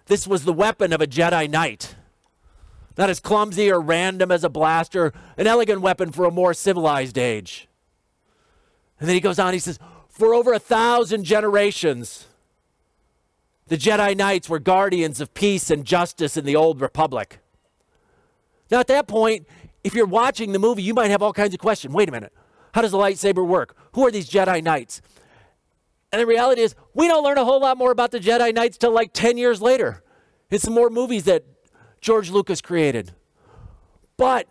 This 0.06 0.28
was 0.28 0.44
the 0.44 0.54
weapon 0.54 0.94
of 0.94 1.02
a 1.02 1.08
Jedi 1.08 1.50
Knight. 1.50 1.96
Not 2.98 3.10
as 3.10 3.20
clumsy 3.20 3.72
or 3.72 3.80
random 3.80 4.30
as 4.30 4.44
a 4.44 4.50
blaster, 4.50 5.14
an 5.38 5.48
elegant 5.48 5.82
weapon 5.82 6.12
for 6.12 6.26
a 6.26 6.32
more 6.32 6.54
civilized 6.54 7.18
age. 7.18 7.70
And 9.00 9.08
then 9.08 9.13
he 9.16 9.22
goes 9.22 9.39
on, 9.39 9.54
he 9.54 9.60
says, 9.60 9.80
For 10.10 10.34
over 10.34 10.51
a 10.51 10.60
thousand 10.60 11.24
generations, 11.24 12.28
the 13.70 13.78
Jedi 13.78 14.18
Knights 14.18 14.50
were 14.50 14.60
guardians 14.60 15.22
of 15.22 15.34
peace 15.34 15.70
and 15.70 15.86
justice 15.86 16.36
in 16.36 16.46
the 16.46 16.56
Old 16.56 16.82
Republic. 16.82 17.40
Now, 18.70 18.80
at 18.80 18.88
that 18.88 19.08
point, 19.08 19.48
if 19.84 19.94
you're 19.94 20.06
watching 20.06 20.52
the 20.52 20.60
movie, 20.60 20.84
you 20.84 20.94
might 20.94 21.12
have 21.12 21.22
all 21.22 21.34
kinds 21.34 21.54
of 21.54 21.60
questions. 21.60 21.94
Wait 21.94 22.10
a 22.10 22.12
minute. 22.12 22.34
How 22.74 22.82
does 22.82 22.92
the 22.92 22.98
lightsaber 22.98 23.46
work? 23.46 23.76
Who 23.94 24.06
are 24.06 24.12
these 24.12 24.30
Jedi 24.30 24.62
Knights? 24.62 25.02
And 26.12 26.20
the 26.20 26.26
reality 26.26 26.62
is, 26.62 26.76
we 26.94 27.08
don't 27.08 27.24
learn 27.24 27.38
a 27.38 27.46
whole 27.46 27.60
lot 27.60 27.78
more 27.78 27.92
about 27.92 28.12
the 28.12 28.20
Jedi 28.20 28.54
Knights 28.54 28.78
till 28.78 28.92
like 28.92 29.14
10 29.14 29.38
years 29.38 29.62
later. 29.62 30.04
It's 30.50 30.64
some 30.64 30.74
more 30.74 30.90
movies 30.90 31.26
that 31.26 31.46
George 32.02 32.32
Lucas 32.32 32.62
created. 32.62 33.14
But 34.18 34.48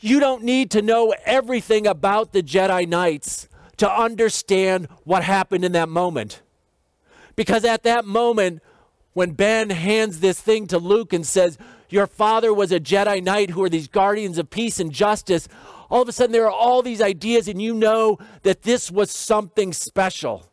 you 0.00 0.18
don't 0.18 0.42
need 0.42 0.70
to 0.72 0.82
know 0.82 1.14
everything 1.24 1.86
about 1.86 2.32
the 2.32 2.42
Jedi 2.42 2.88
Knights 2.88 3.48
to 3.76 3.90
understand 3.90 4.88
what 5.04 5.22
happened 5.22 5.64
in 5.64 5.72
that 5.72 5.90
moment. 5.90 6.42
Because 7.36 7.64
at 7.64 7.82
that 7.84 8.04
moment, 8.04 8.62
when 9.12 9.32
Ben 9.32 9.70
hands 9.70 10.20
this 10.20 10.40
thing 10.40 10.66
to 10.68 10.78
Luke 10.78 11.12
and 11.12 11.26
says, 11.26 11.58
Your 11.88 12.06
father 12.06 12.52
was 12.52 12.72
a 12.72 12.80
Jedi 12.80 13.22
Knight 13.22 13.50
who 13.50 13.62
are 13.62 13.68
these 13.68 13.88
guardians 13.88 14.38
of 14.38 14.50
peace 14.50 14.80
and 14.80 14.90
justice, 14.90 15.48
all 15.88 16.02
of 16.02 16.08
a 16.08 16.12
sudden 16.12 16.32
there 16.32 16.46
are 16.46 16.50
all 16.50 16.82
these 16.82 17.00
ideas, 17.00 17.46
and 17.46 17.62
you 17.62 17.72
know 17.72 18.18
that 18.42 18.62
this 18.62 18.90
was 18.90 19.10
something 19.10 19.72
special 19.72 20.50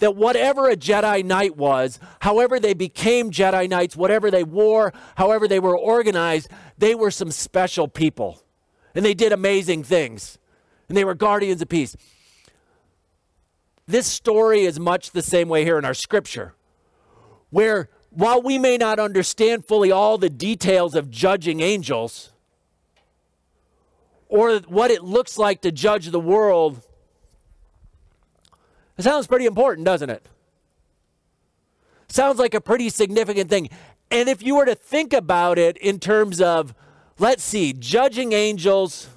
that 0.00 0.16
whatever 0.16 0.68
a 0.68 0.76
Jedi 0.76 1.24
Knight 1.24 1.56
was, 1.56 2.00
however 2.20 2.58
they 2.58 2.74
became 2.74 3.30
Jedi 3.30 3.68
Knights, 3.68 3.96
whatever 3.96 4.30
they 4.30 4.44
wore, 4.44 4.92
however 5.16 5.46
they 5.46 5.60
were 5.60 5.76
organized, 5.76 6.50
they 6.76 6.94
were 6.94 7.10
some 7.10 7.30
special 7.30 7.86
people. 7.86 8.42
And 8.94 9.04
they 9.04 9.14
did 9.14 9.32
amazing 9.32 9.84
things. 9.84 10.38
And 10.88 10.96
they 10.96 11.04
were 11.04 11.14
guardians 11.14 11.62
of 11.62 11.68
peace. 11.68 11.96
This 13.90 14.06
story 14.06 14.66
is 14.66 14.78
much 14.78 15.10
the 15.10 15.20
same 15.20 15.48
way 15.48 15.64
here 15.64 15.76
in 15.76 15.84
our 15.84 15.94
scripture, 15.94 16.54
where 17.50 17.88
while 18.10 18.40
we 18.40 18.56
may 18.56 18.76
not 18.76 19.00
understand 19.00 19.66
fully 19.66 19.90
all 19.90 20.16
the 20.16 20.30
details 20.30 20.94
of 20.94 21.10
judging 21.10 21.58
angels, 21.58 22.30
or 24.28 24.58
what 24.60 24.92
it 24.92 25.02
looks 25.02 25.38
like 25.38 25.60
to 25.62 25.72
judge 25.72 26.06
the 26.06 26.20
world, 26.20 26.82
it 28.96 29.02
sounds 29.02 29.26
pretty 29.26 29.44
important, 29.44 29.84
doesn't 29.86 30.10
it? 30.10 30.24
Sounds 32.06 32.38
like 32.38 32.54
a 32.54 32.60
pretty 32.60 32.90
significant 32.90 33.50
thing. 33.50 33.70
And 34.08 34.28
if 34.28 34.40
you 34.40 34.54
were 34.54 34.66
to 34.66 34.76
think 34.76 35.12
about 35.12 35.58
it 35.58 35.76
in 35.78 35.98
terms 35.98 36.40
of, 36.40 36.74
let's 37.18 37.42
see, 37.42 37.72
judging 37.72 38.34
angels 38.34 39.08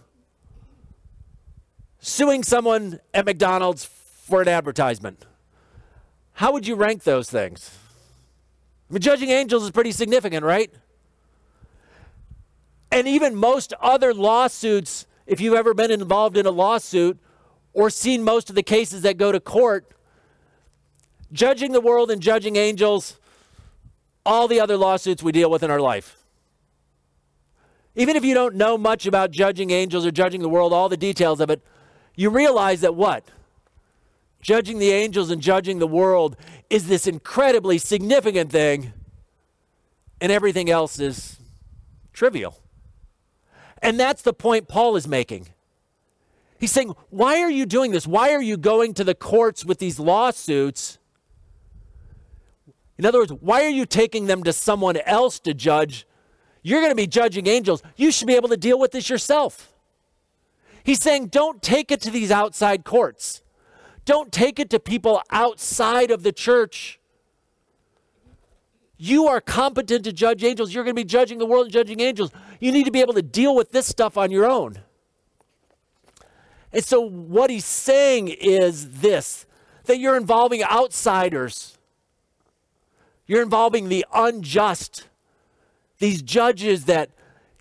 suing 2.00 2.42
someone 2.42 3.00
at 3.14 3.24
McDonald's 3.28 3.86
for 4.24 4.42
an 4.42 4.48
advertisement. 4.48 5.26
How 6.34 6.54
would 6.54 6.66
you 6.66 6.76
rank 6.76 7.04
those 7.04 7.30
things? 7.30 7.78
I 8.90 8.94
mean, 8.94 9.02
judging 9.02 9.30
angels 9.30 9.64
is 9.64 9.72
pretty 9.72 9.92
significant, 9.92 10.46
right? 10.46 10.72
And 12.90 13.06
even 13.08 13.36
most 13.36 13.74
other 13.82 14.14
lawsuits, 14.14 15.06
if 15.28 15.42
you've 15.42 15.56
ever 15.56 15.74
been 15.74 15.92
involved 15.92 16.38
in 16.38 16.46
a 16.46 16.52
lawsuit 16.52 17.20
or 17.74 17.90
seen 17.90 18.24
most 18.24 18.50
of 18.50 18.56
the 18.56 18.64
cases 18.64 19.02
that 19.02 19.18
go 19.18 19.32
to 19.32 19.42
court, 19.42 19.92
judging 21.34 21.74
the 21.74 21.82
world 21.82 22.10
and 22.10 22.22
judging 22.22 22.56
angels, 22.56 23.20
all 24.26 24.48
the 24.48 24.60
other 24.60 24.78
lawsuits 24.78 25.22
we 25.22 25.34
deal 25.34 25.52
with 25.52 25.64
in 25.64 25.70
our 25.70 25.82
life. 25.82 26.18
Even 27.96 28.16
if 28.16 28.24
you 28.24 28.34
don't 28.34 28.56
know 28.56 28.78
much 28.78 29.06
about 29.06 29.32
judging 29.32 29.72
angels 29.72 30.06
or 30.06 30.12
judging 30.12 30.42
the 30.42 30.50
world, 30.50 30.72
all 30.72 30.88
the 30.88 30.98
details 30.98 31.42
of 31.42 31.50
it, 31.50 31.62
you 32.16 32.30
realize 32.30 32.82
that 32.82 32.96
what? 32.96 33.26
Judging 34.44 34.78
the 34.78 34.92
angels 34.92 35.32
and 35.32 35.42
judging 35.42 35.80
the 35.80 35.88
world 35.88 36.36
is 36.70 36.88
this 36.88 37.08
incredibly 37.08 37.78
significant 37.78 38.52
thing, 38.52 38.92
and 40.20 40.34
everything 40.34 40.70
else 40.70 41.00
is 41.00 41.40
trivial. 42.12 42.60
And 43.82 43.98
that's 43.98 44.22
the 44.22 44.34
point 44.34 44.68
Paul 44.68 44.98
is 44.98 45.08
making. 45.08 45.48
He's 46.60 46.74
saying, 46.74 46.94
Why 47.10 47.42
are 47.42 47.50
you 47.50 47.66
doing 47.66 47.92
this? 47.92 48.06
Why 48.06 48.34
are 48.34 48.42
you 48.42 48.58
going 48.58 48.94
to 48.96 49.06
the 49.06 49.16
courts 49.16 49.64
with 49.64 49.80
these 49.80 49.98
lawsuits? 49.98 51.00
In 52.98 53.06
other 53.06 53.20
words, 53.20 53.32
why 53.32 53.64
are 53.64 53.70
you 53.70 53.86
taking 53.86 54.28
them 54.28 54.44
to 54.44 54.52
someone 54.52 54.98
else 54.98 55.40
to 55.40 55.54
judge? 55.54 56.06
You're 56.62 56.82
going 56.82 56.92
to 56.92 56.96
be 56.96 57.08
judging 57.08 57.48
angels. 57.48 57.82
You 57.96 58.12
should 58.12 58.28
be 58.28 58.36
able 58.36 58.50
to 58.50 58.58
deal 58.58 58.78
with 58.78 58.92
this 58.92 59.10
yourself. 59.10 59.74
He's 60.84 61.02
saying, 61.02 61.28
Don't 61.28 61.62
take 61.62 61.92
it 61.92 62.02
to 62.02 62.12
these 62.12 62.30
outside 62.30 62.84
courts. 62.84 63.42
Don't 64.06 64.32
take 64.32 64.60
it 64.60 64.70
to 64.72 64.80
people 64.80 65.22
outside 65.30 66.12
of 66.12 66.24
the 66.24 66.32
church. 66.32 67.00
You 68.98 69.28
are 69.28 69.42
competent 69.42 70.04
to 70.06 70.14
judge 70.14 70.44
angels. 70.44 70.74
You're 70.74 70.84
going 70.84 70.96
to 70.96 71.00
be 71.02 71.06
judging 71.06 71.38
the 71.38 71.46
world 71.46 71.66
and 71.66 71.74
judging 71.74 72.00
angels. 72.00 72.32
You 72.60 72.72
need 72.72 72.86
to 72.86 72.92
be 72.92 73.02
able 73.02 73.14
to 73.14 73.22
deal 73.22 73.56
with 73.56 73.72
this 73.72 73.86
stuff 73.86 74.18
on 74.18 74.32
your 74.32 74.50
own. 74.50 74.80
And 76.72 76.84
so, 76.84 77.02
what 77.02 77.50
he's 77.50 77.66
saying 77.66 78.30
is 78.30 79.02
this 79.02 79.46
that 79.86 80.00
you're 80.00 80.18
involving 80.18 80.64
outsiders, 80.64 81.78
you're 83.28 83.44
involving 83.44 83.90
the 83.90 84.06
unjust, 84.14 85.08
these 86.00 86.22
judges 86.22 86.86
that 86.86 87.10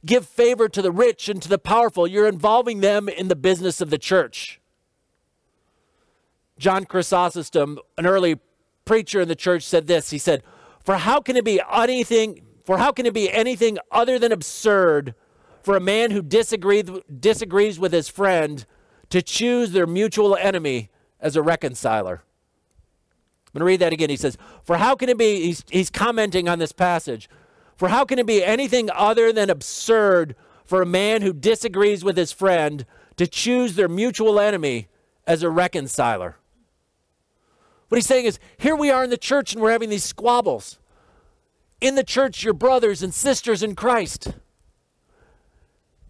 give 0.06 0.26
favor 0.26 0.68
to 0.68 0.80
the 0.80 0.92
rich 0.92 1.28
and 1.28 1.42
to 1.42 1.48
the 1.48 1.58
powerful. 1.58 2.06
You're 2.06 2.28
involving 2.28 2.80
them 2.80 3.08
in 3.08 3.28
the 3.28 3.36
business 3.36 3.80
of 3.80 3.90
the 3.90 3.98
church. 3.98 4.60
John 6.62 6.84
Chrysostom, 6.84 7.80
an 7.98 8.06
early 8.06 8.38
preacher 8.84 9.20
in 9.20 9.26
the 9.26 9.34
church, 9.34 9.64
said 9.64 9.88
this. 9.88 10.10
He 10.10 10.18
said, 10.18 10.44
For 10.84 10.94
how 10.94 11.20
can 11.20 11.36
it 11.36 11.44
be 11.44 11.60
anything, 11.68 12.40
for 12.64 12.78
how 12.78 12.92
can 12.92 13.04
it 13.04 13.12
be 13.12 13.28
anything 13.28 13.78
other 13.90 14.16
than 14.16 14.30
absurd 14.30 15.16
for 15.64 15.76
a 15.76 15.80
man 15.80 16.12
who 16.12 16.22
disagrees, 16.22 16.84
disagrees 17.18 17.80
with 17.80 17.92
his 17.92 18.08
friend 18.08 18.64
to 19.10 19.20
choose 19.20 19.72
their 19.72 19.88
mutual 19.88 20.36
enemy 20.36 20.90
as 21.18 21.34
a 21.34 21.42
reconciler? 21.42 22.22
I'm 23.48 23.58
going 23.58 23.60
to 23.62 23.64
read 23.64 23.80
that 23.80 23.92
again. 23.92 24.08
He 24.08 24.16
says, 24.16 24.38
For 24.62 24.76
how 24.76 24.94
can 24.94 25.08
it 25.08 25.18
be, 25.18 25.42
he's, 25.42 25.64
he's 25.68 25.90
commenting 25.90 26.48
on 26.48 26.60
this 26.60 26.70
passage, 26.70 27.28
for 27.74 27.88
how 27.88 28.04
can 28.04 28.20
it 28.20 28.26
be 28.26 28.44
anything 28.44 28.88
other 28.94 29.32
than 29.32 29.50
absurd 29.50 30.36
for 30.64 30.80
a 30.80 30.86
man 30.86 31.22
who 31.22 31.32
disagrees 31.32 32.04
with 32.04 32.16
his 32.16 32.30
friend 32.30 32.86
to 33.16 33.26
choose 33.26 33.74
their 33.74 33.88
mutual 33.88 34.38
enemy 34.38 34.86
as 35.26 35.42
a 35.42 35.50
reconciler? 35.50 36.36
What 37.92 37.98
he's 37.98 38.06
saying 38.06 38.24
is, 38.24 38.38
here 38.56 38.74
we 38.74 38.90
are 38.90 39.04
in 39.04 39.10
the 39.10 39.18
church 39.18 39.52
and 39.52 39.60
we're 39.60 39.70
having 39.70 39.90
these 39.90 40.02
squabbles. 40.02 40.78
In 41.82 41.94
the 41.94 42.02
church, 42.02 42.42
you're 42.42 42.54
brothers 42.54 43.02
and 43.02 43.12
sisters 43.12 43.62
in 43.62 43.74
Christ. 43.74 44.32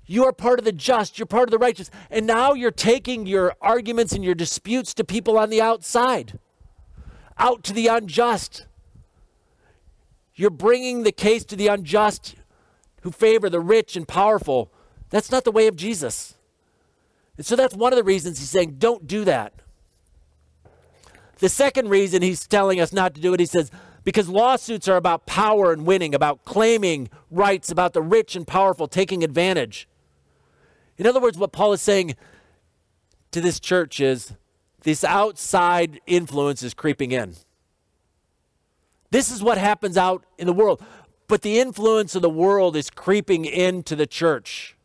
You 0.07 0.25
are 0.25 0.33
part 0.33 0.61
of 0.61 0.65
the 0.65 0.71
just, 0.71 1.19
you're 1.19 1.27
part 1.27 1.49
of 1.49 1.51
the 1.51 1.59
righteous. 1.59 1.91
And 2.09 2.25
now 2.25 2.53
you're 2.53 2.71
taking 2.71 3.27
your 3.27 3.57
arguments 3.61 4.13
and 4.13 4.23
your 4.23 4.37
disputes 4.37 4.95
to 4.95 5.03
people 5.03 5.37
on 5.37 5.51
the 5.51 5.61
outside, 5.61 6.39
out 7.37 7.65
to 7.65 7.73
the 7.73 7.89
unjust. 7.89 8.69
You're 10.37 10.51
bringing 10.51 11.03
the 11.03 11.11
case 11.11 11.45
to 11.47 11.57
the 11.57 11.67
unjust 11.67 12.37
who 13.01 13.11
favor 13.11 13.51
the 13.51 13.59
rich 13.59 13.97
and 13.97 14.07
powerful. 14.07 14.71
That's 15.11 15.33
not 15.33 15.43
the 15.43 15.51
way 15.51 15.67
of 15.67 15.75
Jesus. 15.75 16.35
And 17.37 17.45
so 17.45 17.57
that's 17.57 17.75
one 17.75 17.93
of 17.93 17.97
the 17.97 18.05
reasons 18.05 18.39
he's 18.39 18.51
saying, 18.51 18.77
don't 18.79 19.09
do 19.09 19.25
that. 19.25 19.55
The 21.43 21.49
second 21.49 21.89
reason 21.89 22.23
he's 22.23 22.47
telling 22.47 22.81
us 22.81 22.93
not 22.93 23.17
to 23.17 23.21
do 23.21 23.35
it, 23.35 23.41
he 23.41 23.47
says, 23.47 23.69
because 24.05 24.29
lawsuits 24.29 24.87
are 24.87 24.97
about 24.97 25.27
power 25.27 25.73
and 25.73 25.85
winning, 25.85 26.15
about 26.15 26.45
claiming 26.45 27.11
rights, 27.33 27.69
about 27.69 27.95
the 27.95 28.01
rich 28.01 28.37
and 28.37 28.47
powerful 28.47 28.87
taking 28.87 29.25
advantage. 29.25 29.89
In 30.99 31.05
other 31.05 31.21
words, 31.21 31.37
what 31.37 31.51
Paul 31.51 31.73
is 31.73 31.83
saying 31.83 32.15
to 33.33 33.41
this 33.41 33.59
church 33.59 33.99
is 33.99 34.35
this 34.83 35.03
outside 35.03 36.01
influence 36.07 36.63
is 36.63 36.75
creeping 36.75 37.11
in. 37.11 37.35
This 39.11 39.29
is 39.29 39.43
what 39.43 39.59
happens 39.59 39.97
out 39.97 40.25
in 40.39 40.47
the 40.47 40.53
world. 40.53 40.81
But 41.27 41.43
the 41.43 41.59
influence 41.59 42.15
of 42.15 42.23
the 42.23 42.31
world 42.31 42.77
is 42.77 42.89
creeping 42.89 43.47
into 43.47 43.97
the 43.97 44.07
church. 44.07 44.77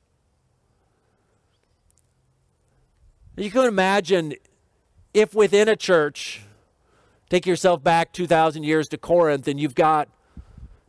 You 3.36 3.52
can 3.52 3.66
imagine 3.66 4.34
if 5.14 5.36
within 5.36 5.68
a 5.68 5.76
church 5.76 6.42
Take 7.30 7.46
yourself 7.46 7.84
back 7.84 8.14
2,000 8.14 8.64
years 8.64 8.88
to 8.90 8.98
Corinth, 8.98 9.48
and 9.48 9.60
you've 9.60 9.76
got 9.76 10.08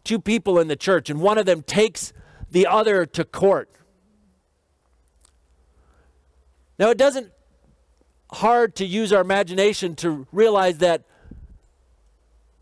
two 0.04 0.20
people 0.20 0.58
in 0.58 0.68
the 0.68 0.76
church, 0.76 1.10
and 1.10 1.20
one 1.20 1.36
of 1.36 1.46
them 1.46 1.62
takes 1.62 2.12
the 2.50 2.66
other 2.66 3.04
to 3.04 3.24
court. 3.24 3.68
Now, 6.78 6.90
it 6.90 6.98
doesn't 6.98 7.32
hard 8.30 8.76
to 8.76 8.84
use 8.84 9.12
our 9.12 9.20
imagination 9.20 9.96
to 9.96 10.26
realize 10.32 10.78
that 10.78 11.02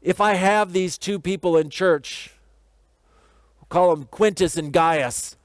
if 0.00 0.20
I 0.20 0.34
have 0.34 0.72
these 0.72 0.96
two 0.96 1.18
people 1.18 1.56
in 1.56 1.68
church, 1.68 2.30
we'll 3.60 3.66
call 3.68 3.94
them 3.94 4.06
Quintus 4.06 4.56
and 4.56 4.72
Gaius, 4.72 5.36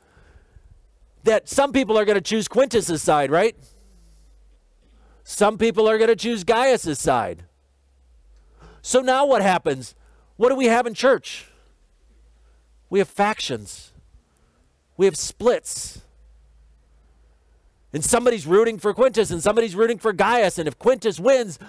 that 1.23 1.49
some 1.49 1.73
people 1.73 1.97
are 1.97 2.05
going 2.05 2.15
to 2.15 2.21
choose 2.21 2.47
Quintus's 2.47 3.01
side, 3.01 3.29
right? 3.29 3.55
Some 5.23 5.57
people 5.57 5.89
are 5.89 5.97
going 5.97 6.09
to 6.09 6.15
choose 6.15 6.43
Gaius's 6.43 6.99
side. 6.99 7.43
So 8.81 9.01
now 9.01 9.25
what 9.25 9.41
happens? 9.41 9.95
What 10.37 10.49
do 10.49 10.55
we 10.55 10.65
have 10.65 10.87
in 10.87 10.93
church? 10.93 11.47
We 12.89 12.99
have 12.99 13.07
factions, 13.07 13.91
we 14.97 15.05
have 15.05 15.15
splits. 15.15 16.01
And 17.93 18.05
somebody's 18.05 18.47
rooting 18.47 18.79
for 18.79 18.93
Quintus 18.93 19.31
and 19.31 19.43
somebody's 19.43 19.75
rooting 19.75 19.97
for 19.97 20.13
Gaius. 20.13 20.57
And 20.57 20.65
if 20.65 20.79
Quintus 20.79 21.19
wins, 21.19 21.59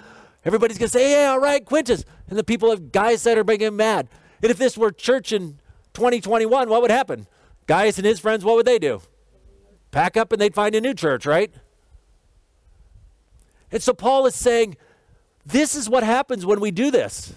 everybody's 0.45 0.77
going 0.77 0.87
to 0.87 0.97
say, 0.97 1.21
yeah, 1.21 1.31
all 1.31 1.39
right, 1.39 1.65
Quintus. 1.65 2.05
And 2.29 2.39
the 2.39 2.45
people 2.45 2.71
of 2.71 2.93
Gaius 2.93 3.23
that 3.23 3.37
are 3.37 3.43
making 3.43 3.67
him 3.67 3.75
mad. 3.75 4.07
And 4.41 4.49
if 4.49 4.57
this 4.57 4.77
were 4.77 4.91
church 4.91 5.33
in 5.33 5.59
2021, 5.93 6.69
what 6.69 6.81
would 6.81 6.91
happen? 6.91 7.27
Gaius 7.67 7.97
and 7.97 8.05
his 8.05 8.19
friends, 8.19 8.45
what 8.45 8.55
would 8.55 8.65
they 8.65 8.79
do? 8.79 9.01
Pack 9.91 10.15
up 10.15 10.31
and 10.31 10.41
they'd 10.41 10.55
find 10.55 10.75
a 10.75 10.81
new 10.81 10.93
church, 10.93 11.25
right? 11.25 11.53
And 13.71 13.83
so 13.83 13.93
Paul 13.93 14.25
is 14.25 14.35
saying, 14.35 14.77
this 15.45 15.75
is 15.75 15.89
what 15.89 16.03
happens 16.03 16.45
when 16.45 16.59
we 16.59 16.71
do 16.71 16.91
this. 16.91 17.33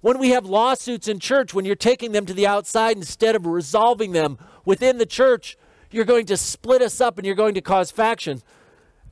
When 0.00 0.18
we 0.18 0.30
have 0.30 0.46
lawsuits 0.46 1.08
in 1.08 1.18
church, 1.18 1.52
when 1.52 1.64
you're 1.64 1.74
taking 1.74 2.12
them 2.12 2.26
to 2.26 2.34
the 2.34 2.46
outside 2.46 2.96
instead 2.96 3.34
of 3.34 3.44
resolving 3.46 4.12
them 4.12 4.38
within 4.64 4.98
the 4.98 5.06
church, 5.06 5.56
you're 5.90 6.04
going 6.04 6.26
to 6.26 6.36
split 6.36 6.82
us 6.82 7.00
up 7.00 7.18
and 7.18 7.26
you're 7.26 7.34
going 7.34 7.54
to 7.54 7.60
cause 7.60 7.90
faction. 7.90 8.42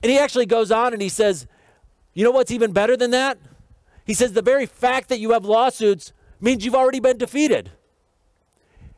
And 0.02 0.11
he 0.11 0.19
actually 0.19 0.47
goes 0.47 0.71
on 0.71 0.93
and 0.93 1.02
he 1.02 1.09
says, 1.09 1.47
You 2.12 2.25
know 2.25 2.31
what's 2.31 2.50
even 2.50 2.73
better 2.73 2.97
than 2.97 3.11
that? 3.11 3.38
He 4.04 4.14
says, 4.14 4.33
The 4.33 4.43
very 4.43 4.66
fact 4.66 5.09
that 5.09 5.19
you 5.19 5.33
have 5.33 5.45
lawsuits 5.45 6.12
means 6.40 6.64
you've 6.64 6.75
already 6.75 7.00
been 7.00 7.19
defeated. 7.19 7.73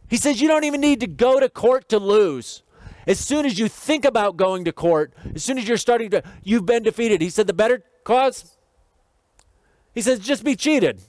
He 0.09 0.16
says, 0.16 0.40
You 0.40 0.49
don't 0.49 0.64
even 0.64 0.80
need 0.80 1.00
to 1.00 1.06
go 1.06 1.40
to 1.40 1.49
court 1.49 1.88
to 1.90 1.99
lose. 1.99 2.62
As 3.06 3.21
soon 3.21 3.47
as 3.47 3.59
you 3.59 3.68
think 3.68 4.04
about 4.04 4.37
going 4.37 4.64
to 4.64 4.73
court, 4.73 5.14
as 5.35 5.45
soon 5.45 5.59
as 5.59 5.68
you're 5.68 5.76
starting 5.76 6.11
to, 6.11 6.23
you've 6.42 6.66
been 6.66 6.83
defeated. 6.83 7.21
He 7.21 7.30
said, 7.30 7.47
The 7.47 7.54
better 7.54 7.85
cause? 8.04 8.55
He 9.97 10.03
says, 10.03 10.19
just 10.19 10.45
be 10.45 10.55
cheated. 10.55 11.00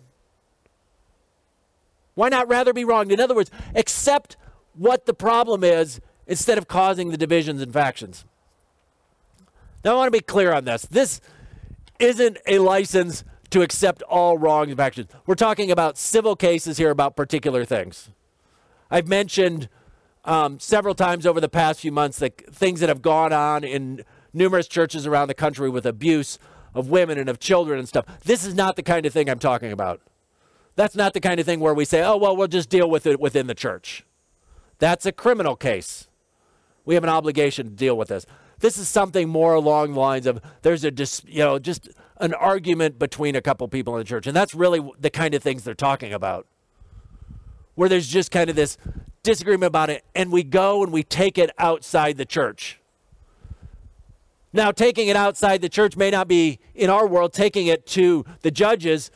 Why 2.15 2.29
not 2.29 2.47
rather 2.47 2.71
be 2.71 2.85
wronged? 2.85 3.11
In 3.11 3.19
other 3.19 3.35
words, 3.35 3.51
accept 3.75 4.37
what 4.75 5.05
the 5.05 5.13
problem 5.13 5.61
is 5.61 5.99
instead 6.25 6.57
of 6.57 6.69
causing 6.69 7.11
the 7.11 7.17
divisions 7.17 7.61
and 7.61 7.71
factions. 7.73 8.23
Now, 9.83 9.91
I 9.91 9.95
want 9.97 10.07
to 10.07 10.17
be 10.17 10.23
clear 10.23 10.53
on 10.53 10.63
this. 10.63 10.83
This 10.83 11.19
isn't 11.99 12.37
a 12.47 12.59
license 12.59 13.25
to 13.49 13.61
accept 13.61 14.03
all 14.03 14.37
wrongs 14.37 14.69
and 14.69 14.77
factions. 14.77 15.09
We're 15.25 15.35
talking 15.35 15.69
about 15.69 15.97
civil 15.97 16.37
cases 16.37 16.77
here 16.77 16.89
about 16.89 17.17
particular 17.17 17.65
things. 17.65 18.09
I've 18.89 19.09
mentioned 19.09 19.67
um, 20.23 20.61
several 20.61 20.95
times 20.95 21.25
over 21.25 21.41
the 21.41 21.49
past 21.49 21.81
few 21.81 21.91
months 21.91 22.19
that 22.19 22.55
things 22.55 22.79
that 22.79 22.87
have 22.87 23.01
gone 23.01 23.33
on 23.33 23.65
in 23.65 24.05
numerous 24.33 24.69
churches 24.69 25.05
around 25.05 25.27
the 25.27 25.33
country 25.33 25.69
with 25.69 25.85
abuse 25.85 26.39
of 26.73 26.89
women 26.89 27.17
and 27.17 27.29
of 27.29 27.39
children 27.39 27.79
and 27.79 27.87
stuff. 27.87 28.05
This 28.23 28.45
is 28.45 28.53
not 28.53 28.75
the 28.75 28.83
kind 28.83 29.05
of 29.05 29.13
thing 29.13 29.29
I'm 29.29 29.39
talking 29.39 29.71
about. 29.71 30.01
That's 30.75 30.95
not 30.95 31.13
the 31.13 31.19
kind 31.19 31.39
of 31.39 31.45
thing 31.45 31.59
where 31.59 31.73
we 31.73 31.85
say, 31.85 32.03
oh, 32.03 32.17
well, 32.17 32.35
we'll 32.37 32.47
just 32.47 32.69
deal 32.69 32.89
with 32.89 33.07
it 33.07 33.19
within 33.19 33.47
the 33.47 33.55
church. 33.55 34.05
That's 34.79 35.05
a 35.05 35.11
criminal 35.11 35.55
case. 35.55 36.07
We 36.85 36.93
have 36.93 37.03
an 37.03 37.09
obligation 37.09 37.65
to 37.65 37.73
deal 37.73 37.97
with 37.97 38.09
this. 38.09 38.25
This 38.59 38.77
is 38.77 38.87
something 38.87 39.27
more 39.29 39.53
along 39.53 39.93
the 39.93 39.99
lines 39.99 40.25
of 40.25 40.41
there's 40.61 40.83
a 40.83 40.91
dis, 40.91 41.21
you 41.27 41.39
know 41.39 41.59
just 41.59 41.89
an 42.17 42.33
argument 42.33 42.97
between 42.97 43.35
a 43.35 43.41
couple 43.41 43.67
people 43.67 43.95
in 43.95 43.99
the 43.99 44.05
church, 44.05 44.25
and 44.25 44.35
that's 44.35 44.55
really 44.55 44.81
the 44.99 45.09
kind 45.09 45.35
of 45.35 45.43
things 45.43 45.63
they're 45.63 45.75
talking 45.75 46.13
about. 46.13 46.47
Where 47.75 47.89
there's 47.89 48.07
just 48.07 48.31
kind 48.31 48.49
of 48.49 48.55
this 48.55 48.77
disagreement 49.21 49.67
about 49.67 49.89
it, 49.89 50.03
and 50.15 50.31
we 50.31 50.43
go 50.43 50.81
and 50.83 50.91
we 50.91 51.03
take 51.03 51.37
it 51.37 51.51
outside 51.59 52.17
the 52.17 52.25
church. 52.25 52.79
Now, 54.57 54.71
taking 54.71 55.07
it 55.07 55.15
outside 55.15 55.61
the 55.61 55.69
church 55.69 55.95
may 55.95 56.09
not 56.09 56.27
be 56.27 56.57
in 56.73 56.89
our 56.89 57.05
world 57.05 57.31
taking 57.31 57.67
it 57.67 57.85
to 57.89 58.25
the 58.41 58.49
judges 58.49 59.11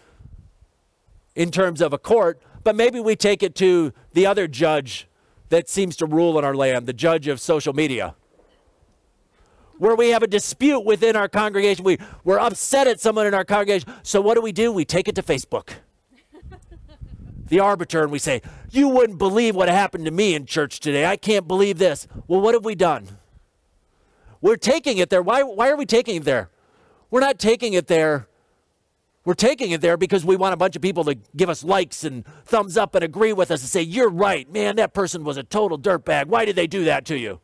in 1.33 1.50
terms 1.50 1.81
of 1.81 1.93
a 1.93 1.98
court, 1.98 2.39
but 2.63 2.75
maybe 2.75 3.00
we 3.00 3.15
take 3.15 3.41
it 3.41 3.55
to 3.55 3.91
the 4.13 4.27
other 4.27 4.48
judge 4.48 5.07
that 5.50 5.67
seems 5.67 5.95
to 5.95 6.05
rule 6.05 6.38
in 6.38 6.45
our 6.45 6.53
land, 6.53 6.86
the 6.86 6.93
judge 6.93 7.27
of 7.27 7.41
social 7.41 7.74
media. 7.74 8.13
Where 9.79 9.95
we 9.95 10.10
have 10.10 10.21
a 10.21 10.27
dispute 10.27 10.81
within 10.81 11.15
our 11.15 11.27
congregation, 11.27 11.86
we, 11.86 11.98
we're 12.24 12.38
upset 12.38 12.86
at 12.86 13.00
someone 13.00 13.25
in 13.25 13.33
our 13.33 13.43
congregation. 13.43 13.91
So, 14.03 14.21
what 14.21 14.36
do 14.36 14.41
we 14.41 14.51
do? 14.51 14.71
We 14.71 14.86
take 14.86 15.07
it 15.07 15.15
to 15.15 15.24
Facebook, 15.24 15.71
the 17.48 17.60
arbiter, 17.60 18.03
and 18.03 18.12
we 18.12 18.19
say, 18.19 18.43
You 18.69 18.89
wouldn't 18.89 19.17
believe 19.17 19.55
what 19.55 19.69
happened 19.69 20.05
to 20.05 20.12
me 20.12 20.36
in 20.36 20.45
church 20.45 20.79
today. 20.81 21.07
I 21.07 21.17
can't 21.17 21.48
believe 21.48 21.79
this. 21.79 22.07
Well, 22.27 22.41
what 22.41 22.53
have 22.53 22.63
we 22.63 22.75
done? 22.75 23.07
We're 24.41 24.57
taking 24.57 24.98
it 24.98 25.10
there. 25.10 25.21
Why, 25.21 25.43
why 25.43 25.69
are 25.69 25.77
we 25.77 25.86
taking 25.86 26.17
it 26.17 26.24
there? 26.24 26.50
We're 27.10 27.19
not 27.19 27.39
taking 27.39 27.74
it 27.74 27.88
there 27.88 28.27
we're 29.24 29.33
taking 29.36 29.71
it 29.71 29.81
there 29.81 29.98
because 29.98 30.25
we 30.25 30.36
want 30.36 30.53
a 30.53 30.57
bunch 30.57 30.75
of 30.75 30.81
people 30.81 31.03
to 31.03 31.15
give 31.36 31.50
us 31.50 31.63
likes 31.63 32.03
and 32.03 32.25
thumbs 32.45 32.75
up 32.75 32.95
and 32.95 33.03
agree 33.03 33.33
with 33.33 33.51
us 33.51 33.62
and 33.62 33.69
say, 33.69 33.81
You're 33.81 34.10
right, 34.10 34.51
man, 34.51 34.77
that 34.77 34.93
person 34.93 35.24
was 35.24 35.38
a 35.38 35.43
total 35.43 35.77
dirtbag. 35.77 36.25
Why 36.25 36.45
did 36.45 36.55
they 36.55 36.67
do 36.67 36.86
that 36.86 37.05
to 37.05 37.17
you? 37.17 37.39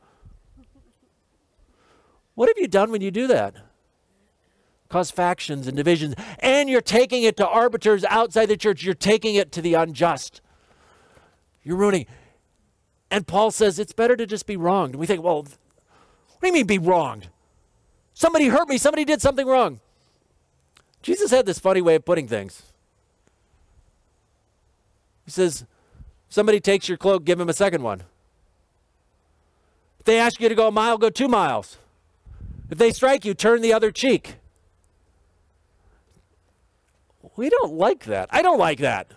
What 2.33 2.49
have 2.49 2.57
you 2.57 2.67
done 2.67 2.91
when 2.91 3.01
you 3.01 3.11
do 3.11 3.27
that? 3.27 3.55
Cause 4.89 5.11
factions 5.11 5.67
and 5.67 5.75
divisions. 5.75 6.15
And 6.39 6.69
you're 6.69 6.81
taking 6.81 7.23
it 7.23 7.37
to 7.37 7.47
arbiters 7.47 8.03
outside 8.05 8.47
the 8.47 8.57
church. 8.57 8.83
You're 8.83 8.95
taking 8.95 9.35
it 9.35 9.51
to 9.51 9.61
the 9.61 9.73
unjust. 9.73 10.41
You're 11.61 11.75
ruining. 11.75 12.05
And 13.11 13.27
Paul 13.27 13.51
says 13.51 13.79
it's 13.79 13.93
better 13.93 14.15
to 14.15 14.25
just 14.25 14.45
be 14.45 14.55
wronged. 14.55 14.95
We 14.95 15.05
think, 15.05 15.23
well, 15.23 15.45
what 16.39 16.41
do 16.41 16.47
you 16.47 16.53
mean 16.53 16.67
be 16.67 16.77
wronged? 16.77 17.29
Somebody 18.13 18.47
hurt 18.47 18.67
me. 18.69 18.77
Somebody 18.77 19.05
did 19.05 19.21
something 19.21 19.45
wrong. 19.45 19.79
Jesus 21.01 21.31
had 21.31 21.45
this 21.45 21.59
funny 21.59 21.81
way 21.81 21.95
of 21.95 22.05
putting 22.05 22.27
things. 22.27 22.63
He 25.25 25.31
says, 25.31 25.65
somebody 26.29 26.59
takes 26.59 26.87
your 26.87 26.97
cloak, 26.97 27.25
give 27.25 27.39
him 27.39 27.49
a 27.49 27.53
second 27.53 27.83
one. 27.83 28.03
If 29.99 30.05
they 30.05 30.19
ask 30.19 30.39
you 30.39 30.47
to 30.47 30.55
go 30.55 30.67
a 30.67 30.71
mile, 30.71 30.97
go 30.97 31.09
two 31.09 31.27
miles. 31.27 31.77
If 32.69 32.77
they 32.77 32.91
strike 32.91 33.25
you, 33.25 33.33
turn 33.33 33.61
the 33.61 33.73
other 33.73 33.91
cheek. 33.91 34.35
We 37.35 37.49
don't 37.49 37.73
like 37.73 38.05
that. 38.05 38.29
I 38.31 38.41
don't 38.41 38.57
like 38.57 38.79
that. 38.79 39.11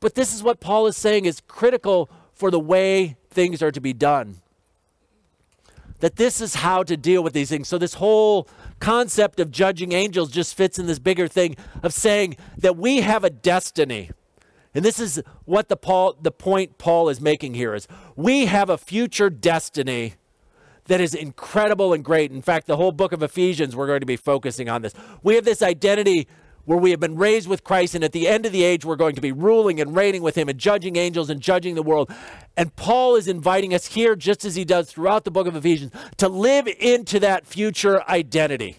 But 0.00 0.14
this 0.14 0.34
is 0.34 0.42
what 0.42 0.58
Paul 0.58 0.86
is 0.86 0.96
saying 0.96 1.26
is 1.26 1.40
critical 1.46 2.10
for 2.34 2.50
the 2.50 2.58
way 2.58 3.16
things 3.30 3.62
are 3.62 3.70
to 3.70 3.80
be 3.80 3.92
done. 3.92 4.40
That 6.02 6.16
this 6.16 6.40
is 6.40 6.56
how 6.56 6.82
to 6.82 6.96
deal 6.96 7.22
with 7.22 7.32
these 7.32 7.48
things. 7.48 7.68
So, 7.68 7.78
this 7.78 7.94
whole 7.94 8.48
concept 8.80 9.38
of 9.38 9.52
judging 9.52 9.92
angels 9.92 10.32
just 10.32 10.56
fits 10.56 10.76
in 10.76 10.86
this 10.86 10.98
bigger 10.98 11.28
thing 11.28 11.56
of 11.80 11.94
saying 11.94 12.36
that 12.58 12.76
we 12.76 13.02
have 13.02 13.22
a 13.22 13.30
destiny. 13.30 14.10
And 14.74 14.84
this 14.84 14.98
is 14.98 15.22
what 15.44 15.68
the 15.68 15.76
Paul 15.76 16.16
the 16.20 16.32
point 16.32 16.76
Paul 16.76 17.08
is 17.08 17.20
making 17.20 17.54
here 17.54 17.72
is 17.72 17.86
we 18.16 18.46
have 18.46 18.68
a 18.68 18.76
future 18.76 19.30
destiny 19.30 20.14
that 20.86 21.00
is 21.00 21.14
incredible 21.14 21.92
and 21.92 22.04
great. 22.04 22.32
In 22.32 22.42
fact, 22.42 22.66
the 22.66 22.76
whole 22.76 22.90
book 22.90 23.12
of 23.12 23.22
Ephesians 23.22 23.76
we're 23.76 23.86
going 23.86 24.00
to 24.00 24.06
be 24.06 24.16
focusing 24.16 24.68
on 24.68 24.82
this. 24.82 24.94
We 25.22 25.36
have 25.36 25.44
this 25.44 25.62
identity 25.62 26.26
where 26.64 26.78
we 26.78 26.90
have 26.90 27.00
been 27.00 27.16
raised 27.16 27.48
with 27.48 27.64
Christ, 27.64 27.94
and 27.94 28.04
at 28.04 28.12
the 28.12 28.28
end 28.28 28.46
of 28.46 28.52
the 28.52 28.62
age, 28.62 28.84
we're 28.84 28.96
going 28.96 29.14
to 29.14 29.20
be 29.20 29.32
ruling 29.32 29.80
and 29.80 29.96
reigning 29.96 30.22
with 30.22 30.36
Him 30.36 30.48
and 30.48 30.58
judging 30.58 30.96
angels 30.96 31.28
and 31.28 31.40
judging 31.40 31.74
the 31.74 31.82
world. 31.82 32.10
And 32.56 32.74
Paul 32.76 33.16
is 33.16 33.26
inviting 33.26 33.74
us 33.74 33.86
here, 33.86 34.14
just 34.14 34.44
as 34.44 34.54
he 34.54 34.64
does 34.64 34.90
throughout 34.90 35.24
the 35.24 35.30
book 35.30 35.46
of 35.46 35.56
Ephesians, 35.56 35.92
to 36.18 36.28
live 36.28 36.68
into 36.78 37.18
that 37.20 37.46
future 37.46 38.08
identity. 38.08 38.78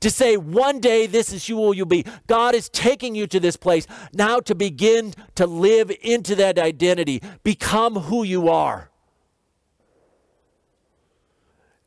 To 0.00 0.10
say, 0.10 0.38
one 0.38 0.80
day 0.80 1.06
this 1.06 1.30
is 1.32 1.46
who 1.46 1.74
you'll 1.74 1.84
be. 1.84 2.06
God 2.26 2.54
is 2.54 2.70
taking 2.70 3.14
you 3.14 3.26
to 3.26 3.38
this 3.38 3.56
place 3.56 3.86
now 4.14 4.40
to 4.40 4.54
begin 4.54 5.12
to 5.34 5.46
live 5.46 5.92
into 6.00 6.34
that 6.36 6.58
identity, 6.58 7.22
become 7.44 7.96
who 7.96 8.22
you 8.22 8.48
are. 8.48 8.88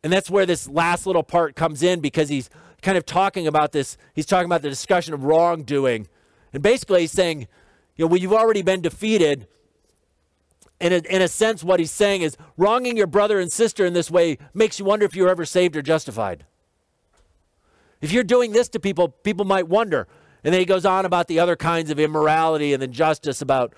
And 0.04 0.12
that's 0.12 0.30
where 0.30 0.46
this 0.46 0.68
last 0.68 1.08
little 1.08 1.24
part 1.24 1.56
comes 1.56 1.82
in 1.82 2.02
because 2.02 2.30
he's 2.30 2.50
kind 2.84 2.98
of 2.98 3.06
talking 3.06 3.48
about 3.48 3.72
this. 3.72 3.98
He's 4.14 4.26
talking 4.26 4.46
about 4.46 4.62
the 4.62 4.70
discussion 4.70 5.14
of 5.14 5.24
wrongdoing. 5.24 6.08
And 6.54 6.62
basically, 6.62 7.02
he's 7.02 7.12
saying, 7.12 7.48
you 7.96 8.06
know, 8.06 8.08
when 8.08 8.22
you've 8.22 8.34
already 8.34 8.62
been 8.62 8.82
defeated, 8.82 9.48
in 10.80 10.92
a, 10.92 10.98
in 11.10 11.22
a 11.22 11.28
sense, 11.28 11.64
what 11.64 11.80
he's 11.80 11.92
saying 11.92 12.22
is 12.22 12.38
wronging 12.58 12.98
your 12.98 13.08
brother 13.08 13.40
and 13.40 13.52
sister 13.52 13.86
in 13.86 13.94
this 13.94 14.12
way 14.12 14.38
makes 14.54 14.80
you 14.80 14.86
wonder 14.86 15.06
if 15.06 15.16
you're 15.16 15.30
ever 15.30 15.46
saved 15.46 15.76
or 15.76 15.82
justified. 15.82 16.46
If 18.02 18.12
you're 18.12 18.24
doing 18.24 18.52
this 18.52 18.68
to 18.70 18.80
people, 18.80 19.08
people 19.08 19.46
might 19.46 19.68
wonder. 19.70 20.08
And 20.44 20.54
then 20.54 20.60
he 20.60 20.66
goes 20.66 20.86
on 20.86 21.06
about 21.06 21.28
the 21.28 21.40
other 21.40 21.56
kinds 21.56 21.90
of 21.90 22.00
immorality 22.00 22.74
and 22.74 22.84
injustice 22.84 23.42
about 23.42 23.74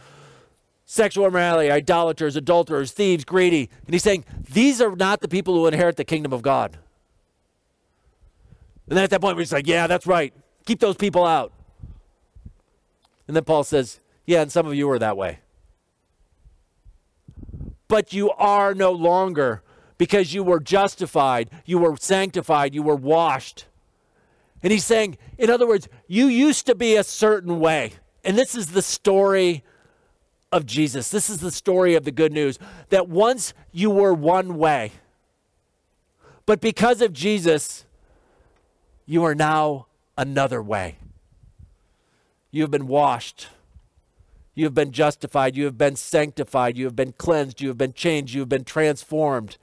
sexual 0.85 1.27
immorality, 1.27 1.69
idolaters, 1.69 2.35
adulterers, 2.35 2.91
thieves, 2.91 3.23
greedy. 3.23 3.69
And 3.85 3.93
he's 3.93 4.03
saying, 4.03 4.25
these 4.51 4.81
are 4.81 4.95
not 4.95 5.21
the 5.21 5.27
people 5.27 5.53
who 5.53 5.67
inherit 5.67 5.97
the 5.97 6.05
kingdom 6.05 6.33
of 6.33 6.41
God. 6.41 6.79
And 8.87 8.97
then 8.97 9.03
at 9.03 9.09
that 9.09 9.21
point, 9.21 9.35
we're 9.35 9.43
just 9.43 9.53
like, 9.53 9.67
yeah, 9.67 9.87
that's 9.87 10.05
right. 10.05 10.33
Keep 10.65 10.79
those 10.79 10.95
people 10.95 11.25
out. 11.25 11.51
And 13.27 13.35
then 13.35 13.43
Paul 13.43 13.63
says, 13.63 13.99
yeah, 14.25 14.41
and 14.41 14.51
some 14.51 14.67
of 14.67 14.75
you 14.75 14.89
are 14.91 14.99
that 14.99 15.17
way. 15.17 15.39
But 17.87 18.13
you 18.13 18.31
are 18.31 18.73
no 18.73 18.91
longer 18.91 19.61
because 19.97 20.33
you 20.33 20.43
were 20.43 20.59
justified, 20.59 21.49
you 21.65 21.77
were 21.77 21.95
sanctified, 21.97 22.75
you 22.75 22.83
were 22.83 22.95
washed. 22.95 23.65
And 24.61 24.71
he's 24.71 24.85
saying, 24.85 25.17
in 25.37 25.49
other 25.49 25.67
words, 25.67 25.87
you 26.07 26.25
used 26.27 26.65
to 26.65 26.75
be 26.75 26.95
a 26.95 27.03
certain 27.03 27.59
way. 27.59 27.93
And 28.23 28.37
this 28.37 28.55
is 28.55 28.67
the 28.67 28.81
story 28.81 29.63
of 30.51 30.65
Jesus. 30.65 31.09
This 31.09 31.29
is 31.29 31.39
the 31.39 31.51
story 31.51 31.95
of 31.95 32.03
the 32.03 32.11
good 32.11 32.31
news 32.31 32.57
that 32.89 33.07
once 33.07 33.53
you 33.71 33.89
were 33.89 34.13
one 34.13 34.57
way, 34.57 34.91
but 36.45 36.61
because 36.61 37.01
of 37.01 37.13
Jesus, 37.13 37.84
you 39.05 39.23
are 39.23 39.35
now 39.35 39.87
another 40.17 40.61
way. 40.61 40.97
You 42.51 42.63
have 42.63 42.71
been 42.71 42.87
washed. 42.87 43.47
You 44.55 44.63
have 44.63 44.73
been 44.73 44.91
justified. 44.91 45.55
You 45.55 45.65
have 45.65 45.77
been 45.77 45.95
sanctified. 45.95 46.77
You 46.77 46.85
have 46.85 46.95
been 46.95 47.11
cleansed. 47.11 47.61
You 47.61 47.67
have 47.67 47.77
been 47.77 47.93
changed. 47.93 48.33
You 48.33 48.41
have 48.41 48.49
been 48.49 48.63
transformed. 48.63 49.57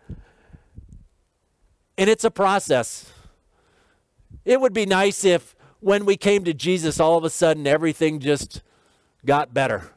And 1.97 2.09
it's 2.09 2.25
a 2.25 2.31
process. 2.31 3.11
It 4.45 4.61
would 4.61 4.73
be 4.73 4.87
nice 4.87 5.25
if 5.25 5.57
when 5.81 6.05
we 6.05 6.17
came 6.17 6.45
to 6.45 6.55
Jesus, 6.55 7.01
all 7.01 7.17
of 7.17 7.25
a 7.25 7.31
sudden 7.31 7.67
everything 7.67 8.21
just 8.21 8.63
got 9.25 9.55
better. 9.55 9.91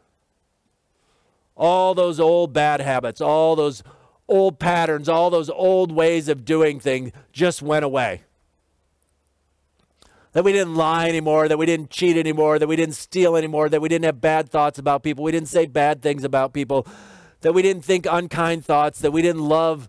All 1.55 1.93
those 1.93 2.19
old 2.19 2.53
bad 2.53 2.81
habits, 2.81 3.21
all 3.21 3.55
those 3.55 3.83
old 4.27 4.59
patterns, 4.59 5.07
all 5.07 5.29
those 5.29 5.49
old 5.49 5.91
ways 5.91 6.27
of 6.27 6.45
doing 6.45 6.79
things 6.79 7.11
just 7.31 7.61
went 7.61 7.85
away 7.85 8.23
that 10.35 10.43
we 10.43 10.51
didn't 10.51 10.75
lie 10.75 11.07
anymore, 11.07 11.47
that 11.47 11.57
we 11.57 11.65
didn't 11.65 11.89
cheat 11.89 12.17
anymore, 12.17 12.59
that 12.59 12.67
we 12.67 12.75
didn't 12.75 12.95
steal 12.95 13.37
anymore, 13.37 13.69
that 13.69 13.79
we 13.79 13.87
didn't 13.87 14.03
have 14.03 14.19
bad 14.19 14.49
thoughts 14.49 14.77
about 14.77 15.01
people, 15.01 15.23
we 15.23 15.31
didn't 15.31 15.47
say 15.47 15.65
bad 15.65 16.01
things 16.01 16.25
about 16.25 16.51
people, 16.51 16.85
that 17.39 17.53
we 17.53 17.61
didn't 17.61 17.85
think 17.85 18.05
unkind 18.05 18.65
thoughts, 18.65 18.99
that 18.99 19.11
we 19.11 19.21
didn't 19.21 19.43
love, 19.47 19.87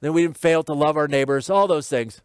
that 0.00 0.14
we 0.14 0.22
didn't 0.22 0.38
fail 0.38 0.62
to 0.62 0.72
love 0.72 0.96
our 0.96 1.06
neighbors, 1.06 1.50
all 1.50 1.66
those 1.66 1.90
things. 1.90 2.22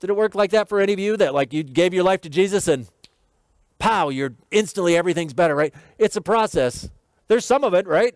Did 0.00 0.08
it 0.08 0.16
work 0.16 0.34
like 0.34 0.50
that 0.52 0.66
for 0.66 0.80
any 0.80 0.94
of 0.94 0.98
you? 0.98 1.18
That 1.18 1.34
like 1.34 1.52
you 1.52 1.62
gave 1.62 1.92
your 1.92 2.04
life 2.04 2.22
to 2.22 2.30
Jesus 2.30 2.68
and 2.68 2.88
pow, 3.78 4.08
you're 4.08 4.32
instantly 4.50 4.96
everything's 4.96 5.34
better, 5.34 5.54
right? 5.54 5.74
It's 5.98 6.16
a 6.16 6.22
process. 6.22 6.88
There's 7.28 7.44
some 7.44 7.64
of 7.64 7.74
it, 7.74 7.86
right? 7.86 8.14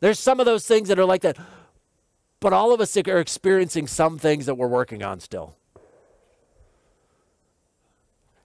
There's 0.00 0.18
some 0.18 0.40
of 0.40 0.44
those 0.46 0.66
things 0.66 0.88
that 0.88 0.98
are 0.98 1.06
like 1.06 1.22
that. 1.22 1.38
But 2.42 2.52
all 2.52 2.74
of 2.74 2.80
us 2.80 2.96
are 2.96 3.20
experiencing 3.20 3.86
some 3.86 4.18
things 4.18 4.46
that 4.46 4.56
we're 4.56 4.66
working 4.66 5.04
on 5.04 5.20
still. 5.20 5.54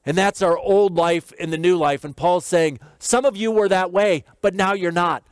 And 0.05 0.15
that's 0.15 0.43
our 0.43 0.55
old 0.55 0.95
life 0.95 1.33
and 1.39 1.51
the 1.51 1.57
new 1.57 1.75
life. 1.75 2.03
And 2.03 2.15
Paul's 2.15 2.45
saying, 2.45 2.79
some 2.99 3.25
of 3.25 3.35
you 3.35 3.49
were 3.49 3.67
that 3.67 3.91
way, 3.91 4.23
but 4.39 4.53
now 4.53 4.73
you're 4.73 4.91
not. 4.91 5.23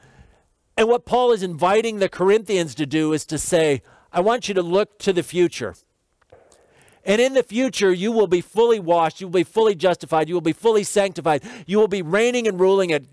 And 0.76 0.88
what 0.88 1.06
Paul 1.06 1.32
is 1.32 1.44
inviting 1.44 2.00
the 2.00 2.10
Corinthians 2.10 2.74
to 2.76 2.88
do 2.88 3.14
is 3.14 3.24
to 3.28 3.38
say, 3.38 3.84
I 4.12 4.22
want 4.22 4.48
you 4.48 4.56
to 4.56 4.64
look 4.64 4.98
to 5.00 5.14
the 5.14 5.22
future. 5.22 5.76
And 7.06 7.22
in 7.22 7.36
the 7.36 7.44
future, 7.44 7.94
you 7.94 8.12
will 8.12 8.26
be 8.26 8.42
fully 8.42 8.80
washed, 8.80 9.22
you 9.22 9.28
will 9.28 9.34
be 9.34 9.44
fully 9.44 9.76
justified, 9.76 10.28
you 10.28 10.34
will 10.34 10.42
be 10.42 10.54
fully 10.54 10.84
sanctified, 10.84 11.44
you 11.68 11.78
will 11.78 11.88
be 11.88 12.02
reigning 12.02 12.48
and 12.48 12.60
ruling 12.60 12.92
at, 12.92 13.04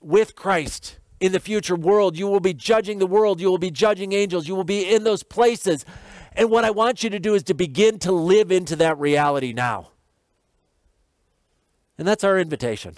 with 0.00 0.34
Christ 0.34 0.98
in 1.20 1.32
the 1.32 1.40
future 1.40 1.76
world. 1.76 2.16
You 2.16 2.26
will 2.26 2.40
be 2.40 2.54
judging 2.54 2.98
the 2.98 3.06
world, 3.06 3.40
you 3.40 3.50
will 3.50 3.58
be 3.58 3.70
judging 3.70 4.12
angels, 4.12 4.48
you 4.48 4.54
will 4.54 4.64
be 4.64 4.92
in 4.92 5.04
those 5.04 5.22
places. 5.22 5.84
And 6.32 6.50
what 6.50 6.64
I 6.64 6.70
want 6.70 7.02
you 7.02 7.10
to 7.10 7.18
do 7.18 7.34
is 7.34 7.42
to 7.44 7.54
begin 7.54 7.98
to 8.00 8.12
live 8.12 8.52
into 8.52 8.76
that 8.76 8.98
reality 8.98 9.52
now. 9.52 9.88
And 11.98 12.06
that's 12.06 12.24
our 12.24 12.38
invitation. 12.38 12.96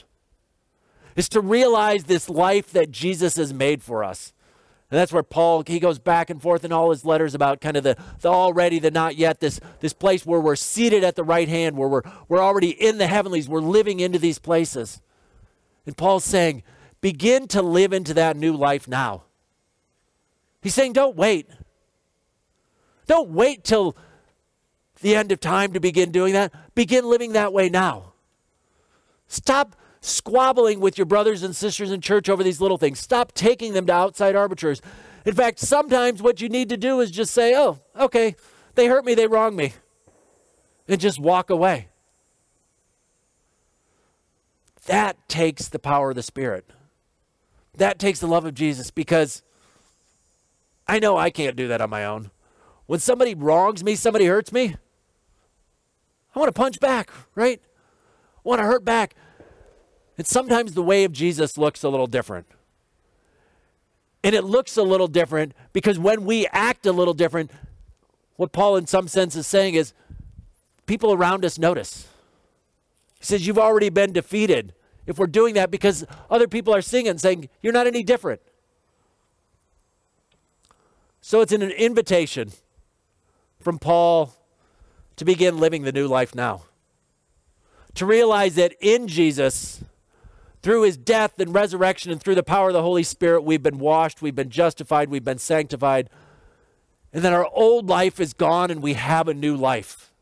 Is 1.14 1.28
to 1.31 1.40
realize 1.40 2.04
this 2.04 2.28
life 2.28 2.72
that 2.72 2.90
Jesus 2.90 3.37
has 3.37 3.54
made 3.54 3.83
for 3.83 4.02
us. 4.02 4.33
And 4.90 4.98
that's 4.98 5.12
where 5.12 5.22
Paul 5.22 5.64
he 5.66 5.78
goes 5.78 5.98
back 5.98 6.31
and 6.31 6.40
forth 6.40 6.64
in 6.64 6.72
all 6.72 6.90
his 6.90 7.04
letters 7.04 7.35
about 7.35 7.61
kind 7.61 7.76
of 7.76 7.85
the, 7.85 7.96
the 8.20 8.28
already, 8.28 8.78
the 8.78 8.90
not 8.90 9.16
yet, 9.16 9.38
this, 9.38 9.61
this 9.81 9.92
place 9.92 10.24
where 10.24 10.40
we're 10.40 10.57
seated 10.57 11.04
at 11.04 11.14
the 11.14 11.24
right 11.24 11.48
hand, 11.48 11.76
where 11.76 11.88
we're, 11.88 12.02
we're 12.28 12.42
already 12.42 12.70
in 12.70 12.98
the 12.98 13.07
heavenlies, 13.07 13.48
we're 13.48 13.61
living 13.61 14.00
into 14.00 14.18
these 14.18 14.38
places. 14.38 15.02
And 15.85 15.96
Paul's 15.96 16.24
saying, 16.24 16.62
begin 17.01 17.47
to 17.49 17.63
live 17.63 17.93
into 17.93 18.15
that 18.15 18.37
new 18.37 18.55
life 18.55 18.89
now. 18.89 19.25
He's 20.61 20.75
saying, 20.75 20.93
don't 20.93 21.17
wait. 21.17 21.49
Don't 23.07 23.31
wait 23.31 23.65
till 23.65 23.97
the 25.01 25.15
end 25.15 25.33
of 25.33 25.41
time 25.41 25.73
to 25.73 25.81
begin 25.81 26.11
doing 26.11 26.33
that. 26.33 26.53
Begin 26.75 27.09
living 27.09 27.33
that 27.33 27.53
way 27.53 27.69
now. 27.69 28.13
Stop 29.29 29.77
squabbling 30.01 30.81
with 30.81 30.99
your 30.99 31.07
brothers 31.07 31.43
and 31.43 31.55
sisters 31.55 31.91
in 31.91 32.01
church 32.01 32.29
over 32.29 32.43
these 32.43 32.61
little 32.61 32.79
things. 32.79 32.99
Stop 32.99 33.33
taking 33.33 33.73
them 33.73 33.87
to 33.87 33.93
outside 33.93 34.35
arbiters. 34.37 34.81
In 35.25 35.35
fact, 35.35 35.59
sometimes 35.59 36.23
what 36.23 36.41
you 36.41 36.49
need 36.49 36.69
to 36.71 36.77
do 36.77 37.01
is 37.01 37.11
just 37.11 37.33
say, 37.33 37.55
oh, 37.55 37.81
okay, 37.99 38.35
they 38.75 38.87
hurt 38.87 39.05
me, 39.05 39.15
they 39.15 39.27
wronged 39.27 39.57
me, 39.57 39.75
and 40.87 41.01
just 41.01 41.19
walk 41.19 41.51
away. 41.51 41.89
That 44.87 45.17
takes 45.29 45.69
the 45.69 45.79
power 45.79 46.11
of 46.11 46.17
the 46.17 46.23
Spirit. 46.23 46.65
That 47.79 47.99
takes 47.99 48.19
the 48.19 48.27
love 48.27 48.45
of 48.45 48.55
Jesus 48.55 48.91
because 48.91 49.43
I 50.87 50.99
know 50.99 51.17
I 51.17 51.31
can't 51.31 51.57
do 51.57 51.69
that 51.69 51.81
on 51.81 51.91
my 51.91 52.05
own. 52.05 52.31
When 52.87 53.01
somebody 53.01 53.35
wrongs 53.35 53.85
me, 53.85 53.95
somebody 53.95 54.27
hurts 54.27 54.53
me, 54.53 54.77
I 56.35 56.38
want 56.38 56.49
to 56.49 56.59
punch 56.59 56.81
back, 56.81 57.11
right? 57.35 57.61
I 58.37 58.41
want 58.49 58.61
to 58.61 58.64
hurt 58.64 58.85
back. 58.85 59.14
And 60.17 60.27
sometimes 60.27 60.75
the 60.75 60.83
way 60.83 61.05
of 61.05 61.12
Jesus 61.12 61.57
looks 61.57 61.83
a 61.83 61.88
little 61.88 62.07
different. 62.07 62.47
And 64.25 64.35
it 64.35 64.43
looks 64.43 64.77
a 64.77 64.83
little 64.83 65.07
different 65.07 65.53
because 65.73 65.99
when 65.99 66.25
we 66.25 66.47
act 66.49 66.85
a 66.87 66.93
little 66.93 67.14
different, 67.14 67.51
what 68.37 68.53
Paul, 68.53 68.77
in 68.77 68.87
some 68.87 69.07
sense, 69.07 69.37
is 69.37 69.47
saying 69.47 69.75
is 69.75 69.93
people 70.87 71.12
around 71.12 71.45
us 71.45 71.59
notice. 71.59 72.09
He 73.21 73.25
says, 73.25 73.47
You've 73.47 73.59
already 73.59 73.88
been 73.88 74.12
defeated. 74.12 74.75
If 75.09 75.18
we're 75.18 75.27
doing 75.27 75.55
that 75.55 75.71
because 75.71 76.05
other 76.31 76.47
people 76.47 76.75
are 76.75 76.83
singing, 76.83 77.16
saying, 77.16 77.49
You're 77.62 77.73
not 77.73 77.87
any 77.87 78.03
different. 78.03 78.42
So 81.23 81.40
it's 81.40 81.51
an 81.51 81.62
invitation 81.62 82.53
from 83.59 83.79
Paul 83.79 84.35
to 85.16 85.25
begin 85.25 85.59
living 85.59 85.83
the 85.83 85.92
new 85.92 86.07
life 86.07 86.35
now. 86.35 86.64
To 87.94 88.05
realize 88.05 88.55
that 88.57 88.75
in 88.81 89.09
Jesus, 89.09 89.83
through 90.62 90.83
his 90.83 90.99
death 90.99 91.40
and 91.40 91.55
resurrection 91.55 92.12
and 92.12 92.23
through 92.23 92.35
the 92.35 92.42
power 92.42 92.68
of 92.68 92.75
the 92.75 92.83
Holy 92.83 93.03
Spirit, 93.03 93.42
we've 93.42 93.62
been 93.62 93.79
washed, 93.79 94.21
we've 94.21 94.37
been 94.37 94.51
justified, 94.51 95.09
we've 95.09 95.25
been 95.25 95.38
sanctified, 95.38 96.11
and 97.14 97.25
that 97.25 97.33
our 97.33 97.49
old 97.53 97.88
life 97.88 98.21
is 98.21 98.35
gone 98.35 98.71
and 98.71 98.83
we 98.83 98.92
have 98.92 99.27
a 99.27 99.35
new 99.35 99.57
life. 99.57 100.12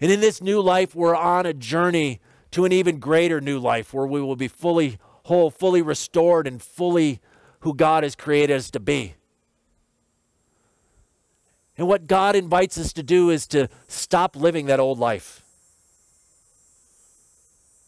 And 0.00 0.10
in 0.10 0.20
this 0.20 0.40
new 0.40 0.62
life, 0.62 0.94
we're 0.94 1.14
on 1.14 1.44
a 1.44 1.52
journey 1.52 2.20
to 2.50 2.64
an 2.64 2.72
even 2.72 2.98
greater 2.98 3.40
new 3.40 3.58
life 3.58 3.94
where 3.94 4.06
we 4.06 4.20
will 4.20 4.36
be 4.36 4.48
fully 4.48 4.98
whole, 5.24 5.50
fully 5.50 5.82
restored, 5.82 6.46
and 6.46 6.60
fully 6.62 7.20
who 7.60 7.74
God 7.74 8.02
has 8.02 8.16
created 8.16 8.56
us 8.56 8.70
to 8.72 8.80
be. 8.80 9.14
And 11.76 11.86
what 11.86 12.06
God 12.06 12.34
invites 12.34 12.76
us 12.78 12.92
to 12.94 13.02
do 13.02 13.30
is 13.30 13.46
to 13.48 13.68
stop 13.86 14.34
living 14.34 14.66
that 14.66 14.80
old 14.80 14.98
life. 14.98 15.42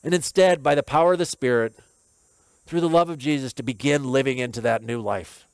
And 0.05 0.15
instead, 0.15 0.63
by 0.63 0.75
the 0.75 0.83
power 0.83 1.15
of 1.15 1.19
the 1.19 1.27
Spirit, 1.27 1.75
through 2.65 2.81
the 2.81 2.89
love 2.89 3.11
of 3.11 3.19
Jesus, 3.19 3.53
to 3.55 3.63
begin 3.63 4.11
living 4.11 4.39
into 4.39 4.61
that 4.61 4.83
new 4.83 5.01
life. 5.01 5.47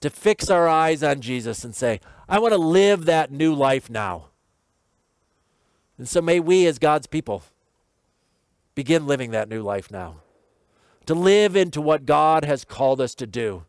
To 0.00 0.10
fix 0.10 0.48
our 0.48 0.68
eyes 0.68 1.02
on 1.02 1.20
Jesus 1.20 1.64
and 1.64 1.74
say, 1.74 2.00
I 2.28 2.38
want 2.38 2.52
to 2.52 2.58
live 2.58 3.06
that 3.06 3.32
new 3.32 3.54
life 3.54 3.90
now. 3.90 4.26
And 5.98 6.08
so 6.08 6.22
may 6.22 6.40
we, 6.40 6.66
as 6.66 6.78
God's 6.78 7.08
people, 7.08 7.42
begin 8.74 9.06
living 9.06 9.32
that 9.32 9.48
new 9.48 9.62
life 9.62 9.90
now. 9.90 10.18
To 11.06 11.14
live 11.14 11.56
into 11.56 11.80
what 11.80 12.06
God 12.06 12.44
has 12.44 12.64
called 12.64 13.00
us 13.00 13.14
to 13.16 13.26
do 13.26 13.64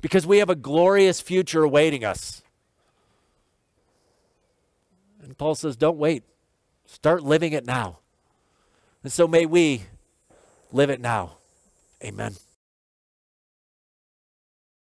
because 0.00 0.26
we 0.26 0.38
have 0.38 0.50
a 0.50 0.54
glorious 0.54 1.20
future 1.20 1.62
awaiting 1.62 2.04
us. 2.04 2.42
And 5.22 5.36
Paul 5.36 5.54
says, 5.54 5.76
don't 5.76 5.98
wait. 5.98 6.24
Start 6.86 7.22
living 7.22 7.52
it 7.52 7.66
now. 7.66 8.00
And 9.02 9.12
so 9.12 9.28
may 9.28 9.46
we 9.46 9.82
live 10.72 10.90
it 10.90 11.00
now. 11.00 11.36
Amen. 12.02 12.34